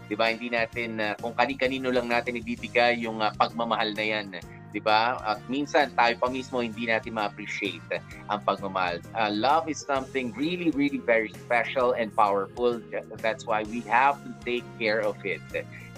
'Di 0.09 0.16
ba? 0.16 0.33
Hindi 0.33 0.49
natin 0.49 0.99
uh, 0.99 1.14
kung 1.21 1.37
kani-kanino 1.37 1.92
lang 1.92 2.09
natin 2.09 2.40
ibibigay 2.40 3.05
yung 3.05 3.21
uh, 3.21 3.31
pagmamahal 3.37 3.92
na 3.92 4.05
'yan, 4.05 4.27
'di 4.73 4.81
ba? 4.81 5.21
At 5.21 5.44
minsan 5.47 5.92
tayo 5.94 6.16
pa 6.16 6.33
mismo 6.33 6.64
hindi 6.64 6.88
natin 6.88 7.14
ma-appreciate 7.14 8.01
ang 8.33 8.40
pagmamahal. 8.42 9.05
Uh, 9.12 9.31
love 9.31 9.68
is 9.68 9.79
something 9.85 10.33
really 10.35 10.73
really 10.73 11.01
very 11.05 11.31
special 11.44 11.92
and 11.92 12.09
powerful. 12.16 12.81
That's 13.21 13.44
why 13.44 13.68
we 13.68 13.85
have 13.87 14.16
to 14.25 14.31
take 14.42 14.64
care 14.81 15.05
of 15.05 15.21
it. 15.29 15.44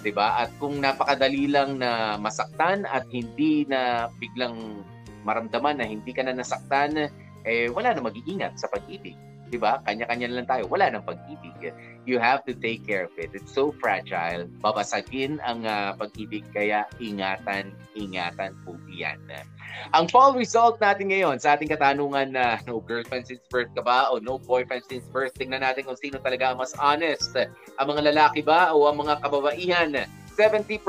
'Di 0.03 0.11
ba? 0.11 0.43
At 0.43 0.51
kung 0.59 0.83
napakadali 0.83 1.47
lang 1.47 1.79
na 1.79 2.19
masaktan 2.19 2.83
at 2.83 3.07
hindi 3.09 3.63
na 3.65 4.11
biglang 4.19 4.83
maramdaman 5.23 5.77
na 5.77 5.85
hindi 5.85 6.11
ka 6.11 6.25
na 6.25 6.33
nasaktan, 6.33 7.09
eh 7.45 7.69
wala 7.69 7.93
na 7.93 8.01
mag-iingat 8.01 8.57
sa 8.57 8.67
pag-ibig. 8.69 9.17
'Di 9.51 9.59
ba? 9.59 9.83
Kanya-kanya 9.83 10.31
lang 10.31 10.47
tayo. 10.47 10.63
Wala 10.71 10.87
nang 10.87 11.03
pag-ibig. 11.03 11.75
You 12.07 12.17
have 12.17 12.47
to 12.47 12.55
take 12.55 12.87
care 12.87 13.05
of 13.05 13.13
it. 13.19 13.35
It's 13.35 13.51
so 13.51 13.75
fragile. 13.77 14.47
Babasagin 14.63 15.43
ang 15.43 15.67
uh, 15.67 15.93
pag-ibig 15.99 16.47
kaya 16.55 16.87
ingatan, 17.03 17.75
ingatan 17.93 18.55
po 18.63 18.79
'yan. 18.87 19.19
Ang 19.91 20.07
poll 20.07 20.39
result 20.39 20.79
natin 20.79 21.11
ngayon 21.11 21.37
sa 21.43 21.59
ating 21.59 21.67
katanungan 21.67 22.31
na 22.31 22.57
no 22.67 22.79
girlfriend 22.79 23.27
since 23.27 23.43
birth 23.51 23.69
ka 23.75 23.83
ba 23.83 24.07
o 24.07 24.23
no 24.23 24.39
boyfriend 24.39 24.87
since 24.87 25.03
birth, 25.11 25.35
tingnan 25.35 25.61
natin 25.61 25.83
kung 25.83 25.99
sino 25.99 26.17
talaga 26.23 26.55
mas 26.55 26.71
honest. 26.79 27.35
Ang 27.77 27.87
mga 27.91 28.15
lalaki 28.15 28.39
ba 28.41 28.71
o 28.71 28.87
ang 28.87 29.03
mga 29.03 29.19
kababaihan? 29.19 30.07
70% 30.39 30.79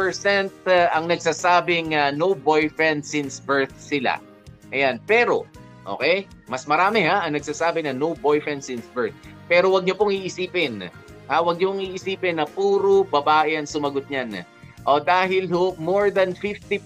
ah, 0.70 0.86
ang 0.94 1.10
nagsasabing 1.10 1.98
uh, 1.98 2.14
no 2.14 2.30
boyfriend 2.32 3.02
since 3.02 3.42
birth 3.42 3.74
sila. 3.74 4.22
Ayan, 4.70 5.02
pero 5.04 5.44
Okay? 5.82 6.30
Mas 6.52 6.68
marami 6.68 7.08
ha 7.08 7.24
ang 7.24 7.32
nagsasabi 7.32 7.88
na 7.88 7.96
no 7.96 8.12
boyfriend 8.20 8.60
since 8.60 8.84
birth. 8.92 9.16
Pero 9.48 9.72
wag 9.72 9.88
niyo 9.88 9.96
pong 9.96 10.12
iisipin. 10.12 10.92
Ha, 11.32 11.40
wag 11.40 11.56
niyo 11.56 11.72
pong 11.72 11.80
iisipin 11.80 12.36
na 12.36 12.44
puro 12.44 13.08
babae 13.08 13.56
ang 13.56 13.64
sumagot 13.64 14.04
niyan. 14.12 14.44
O 14.84 15.00
dahil 15.00 15.48
ho, 15.48 15.72
more 15.80 16.12
than 16.12 16.36
50% 16.36 16.76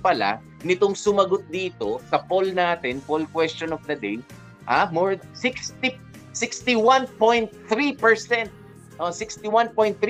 pala 0.00 0.40
nitong 0.64 0.96
sumagot 0.96 1.44
dito 1.52 2.00
sa 2.08 2.24
poll 2.24 2.48
natin, 2.56 3.04
poll 3.04 3.28
question 3.36 3.68
of 3.74 3.84
the 3.84 3.98
day, 3.98 4.16
ha, 4.64 4.88
more 4.88 5.20
60 5.36 6.00
61.3%. 6.32 7.52
O 8.96 9.12
61.3% 9.12 10.00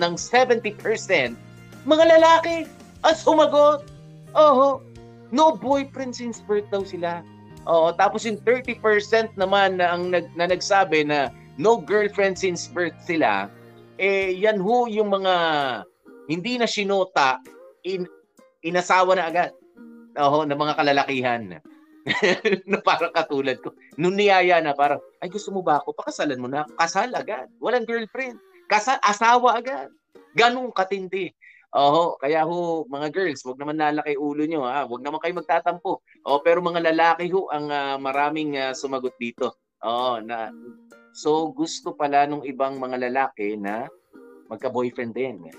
ng 0.00 0.12
70% 0.16 1.36
mga 1.84 2.04
lalaki 2.16 2.64
ang 3.04 3.16
sumagot. 3.16 3.84
Oh, 4.32 4.80
no 5.30 5.54
boyfriend 5.54 6.16
since 6.16 6.40
birth 6.40 6.66
daw 6.72 6.82
sila. 6.82 7.20
Oo, 7.64 7.92
tapos 7.96 8.28
yung 8.28 8.40
30% 8.44 9.36
naman 9.40 9.80
na 9.80 9.96
ang 9.96 10.12
nag, 10.12 10.28
na 10.36 10.48
nagsabi 10.48 11.08
na 11.08 11.32
no 11.56 11.80
girlfriend 11.80 12.36
since 12.36 12.68
birth 12.68 12.96
sila, 13.00 13.48
eh 13.96 14.34
yan 14.36 14.60
ho 14.60 14.84
yung 14.90 15.08
mga 15.08 15.34
hindi 16.28 16.56
na 16.60 16.68
sinota, 16.68 17.40
in, 17.84 18.08
inasawa 18.64 19.16
na 19.16 19.28
agad. 19.28 19.52
Oo, 20.20 20.46
ng 20.46 20.56
mga 20.56 20.74
kalalakihan. 20.76 21.42
na 22.68 22.78
parang 22.84 23.12
katulad 23.12 23.56
ko. 23.64 23.72
Nung 23.96 24.16
niyaya 24.16 24.60
na 24.60 24.76
parang, 24.76 25.00
ay 25.24 25.32
gusto 25.32 25.48
mo 25.52 25.64
ba 25.64 25.80
ako? 25.80 25.96
Pakasalan 25.96 26.40
mo 26.40 26.48
na. 26.48 26.68
Kasal 26.76 27.12
agad. 27.16 27.48
Walang 27.60 27.88
girlfriend. 27.88 28.36
Kasal, 28.68 29.00
asawa 29.00 29.56
agad. 29.56 29.88
Ganong 30.36 30.72
katindi. 30.72 31.32
Oho, 31.74 32.14
kaya 32.22 32.46
ho, 32.46 32.86
mga 32.86 33.10
girls, 33.10 33.42
wag 33.42 33.58
naman 33.58 33.82
lalaki 33.82 34.14
ulo 34.14 34.46
nyo, 34.46 34.62
ha? 34.62 34.86
Wag 34.86 35.02
naman 35.02 35.18
kayo 35.18 35.34
magtatampo. 35.34 36.06
Oh, 36.22 36.38
pero 36.38 36.62
mga 36.62 36.94
lalaki 36.94 37.26
ho 37.34 37.50
ang 37.50 37.66
uh, 37.66 37.98
maraming 37.98 38.54
uh, 38.54 38.70
sumagot 38.70 39.18
dito. 39.18 39.58
Oh, 39.82 40.22
na 40.22 40.54
so 41.10 41.50
gusto 41.50 41.90
pala 41.98 42.30
nung 42.30 42.46
ibang 42.46 42.78
mga 42.78 43.10
lalaki 43.10 43.58
na 43.58 43.90
magka-boyfriend 44.46 45.18
din. 45.18 45.50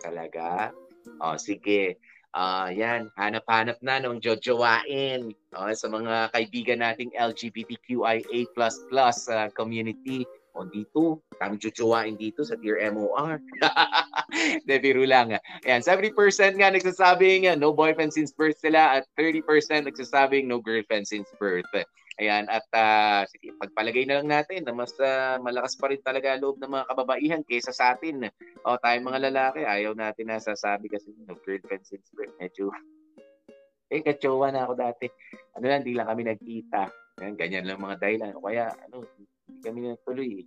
Talaga? 0.00 0.72
Oh, 1.20 1.36
sige. 1.36 2.00
Ah, 2.32 2.68
uh, 2.68 2.70
yan, 2.72 3.12
hanap-hanap 3.20 3.76
na 3.84 4.00
ng 4.00 4.16
jojowain. 4.20 5.28
Oh, 5.52 5.72
sa 5.76 5.92
mga 5.92 6.32
kaibigan 6.32 6.80
nating 6.80 7.12
LGBTQIA++ 7.12 8.48
uh, 8.48 9.48
community 9.52 10.24
o 10.56 10.64
dito, 10.64 11.20
kami 11.36 11.60
chuchuwain 11.60 12.16
dito 12.16 12.40
sa 12.42 12.56
Dear 12.56 12.80
MOR. 12.96 13.38
De, 14.66 14.80
biro 14.80 15.04
lang. 15.04 15.36
Ayan, 15.68 15.84
70% 15.84 16.16
nga 16.56 16.72
nagsasabing 16.72 17.52
uh, 17.52 17.54
no 17.54 17.76
boyfriend 17.76 18.10
since 18.10 18.32
birth 18.32 18.56
sila 18.56 18.98
at 18.98 19.04
30% 19.20 19.44
nagsasabing 19.84 20.48
no 20.48 20.58
girlfriend 20.58 21.04
since 21.04 21.28
birth. 21.36 21.68
Ayan, 22.16 22.48
at 22.48 22.64
uh, 22.72 23.28
sige, 23.28 23.52
pagpalagay 23.60 24.08
na 24.08 24.24
lang 24.24 24.28
natin 24.32 24.64
na 24.64 24.72
mas 24.72 24.96
uh, 24.96 25.36
malakas 25.44 25.76
pa 25.76 25.92
rin 25.92 26.00
talaga 26.00 26.40
loob 26.40 26.56
ng 26.56 26.72
mga 26.72 26.88
kababaihan 26.88 27.42
kaysa 27.44 27.76
sa 27.76 27.92
atin. 27.92 28.32
O 28.64 28.80
tayong 28.80 29.04
mga 29.04 29.28
lalaki, 29.28 29.68
ayaw 29.68 29.92
natin 29.92 30.32
na 30.32 30.40
sasabi 30.40 30.88
kasi 30.88 31.12
no 31.28 31.36
girlfriend 31.44 31.84
since 31.84 32.08
birth. 32.16 32.32
Medyo, 32.40 32.72
eh, 33.92 34.00
katsowa 34.00 34.48
na 34.48 34.64
ako 34.64 34.80
dati. 34.80 35.12
Ano 35.60 35.68
lang, 35.68 35.84
di 35.84 35.92
lang 35.92 36.08
kami 36.08 36.24
nagkita. 36.24 36.88
Ayan, 37.20 37.36
ganyan 37.36 37.68
lang 37.68 37.84
mga 37.84 38.00
dahilan. 38.00 38.32
O 38.40 38.48
kaya, 38.48 38.72
ano, 38.88 39.04
kami 39.66 39.90
natuloy 39.90 40.30
eh. 40.42 40.46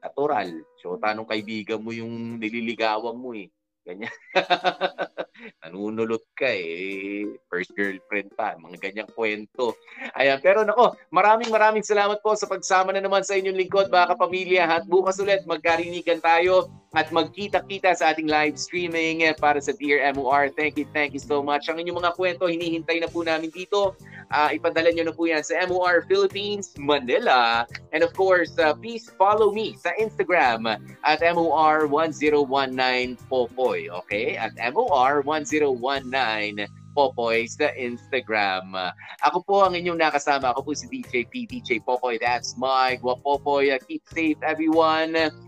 Natural. 0.00 0.48
So, 0.80 0.96
tanong 0.96 1.28
kaibigan 1.28 1.84
mo 1.84 1.92
yung 1.92 2.40
nililigawan 2.40 3.16
mo 3.16 3.36
eh. 3.36 3.52
Ganyan. 3.84 4.12
Nanunulot 5.60 6.24
ka 6.32 6.48
eh. 6.48 7.28
First 7.52 7.76
girlfriend 7.76 8.32
pa. 8.32 8.56
Mga 8.56 8.80
ganyang 8.80 9.10
kwento. 9.12 9.76
Ayan. 10.16 10.40
Pero 10.40 10.64
nako, 10.64 10.96
maraming 11.12 11.52
maraming 11.52 11.84
salamat 11.84 12.24
po 12.24 12.32
sa 12.32 12.48
pagsama 12.48 12.96
na 12.96 13.04
naman 13.04 13.20
sa 13.20 13.36
inyong 13.36 13.60
lingkod, 13.60 13.92
mga 13.92 14.16
kapamilya. 14.16 14.64
At 14.72 14.88
bukas 14.88 15.20
ulit, 15.20 15.44
magkarinigan 15.44 16.24
tayo 16.24 16.72
at 16.96 17.12
magkita-kita 17.12 17.92
sa 17.92 18.16
ating 18.16 18.30
live 18.30 18.56
streaming 18.56 19.20
para 19.36 19.60
sa 19.60 19.76
Dear 19.76 20.00
MOR. 20.16 20.48
Thank 20.56 20.80
you, 20.80 20.88
thank 20.96 21.12
you 21.12 21.20
so 21.20 21.44
much. 21.44 21.68
Ang 21.68 21.84
inyong 21.84 22.00
mga 22.00 22.14
kwento, 22.16 22.48
hinihintay 22.48 23.04
na 23.04 23.10
po 23.12 23.20
namin 23.20 23.52
dito. 23.52 23.98
Uh, 24.34 24.50
ipadala 24.50 24.90
nyo 24.90 25.06
na 25.06 25.14
po 25.14 25.30
yan 25.30 25.46
sa 25.46 25.62
MOR 25.70 26.02
Philippines, 26.10 26.74
Manila. 26.74 27.62
And 27.94 28.02
of 28.02 28.10
course, 28.18 28.58
uh, 28.58 28.74
please 28.74 29.06
follow 29.14 29.54
me 29.54 29.78
sa 29.78 29.94
Instagram 29.94 30.66
at 31.06 31.22
MOR1019 31.22 33.14
Popoy. 33.30 33.86
Okay? 34.02 34.34
At 34.34 34.58
MOR1019 34.58 36.66
Popoy 36.94 37.50
sa 37.50 37.74
Instagram. 37.74 38.70
Ako 39.26 39.42
po 39.42 39.66
ang 39.66 39.74
inyong 39.74 39.98
nakasama. 39.98 40.54
Ako 40.54 40.62
po 40.66 40.72
si 40.74 40.86
DJ 40.86 41.26
P, 41.26 41.46
DJ 41.46 41.82
Popoy. 41.82 42.18
That's 42.22 42.54
Mike. 42.58 43.02
Popoy. 43.02 43.74
Keep 43.86 44.02
safe 44.10 44.38
everyone. 44.46 45.14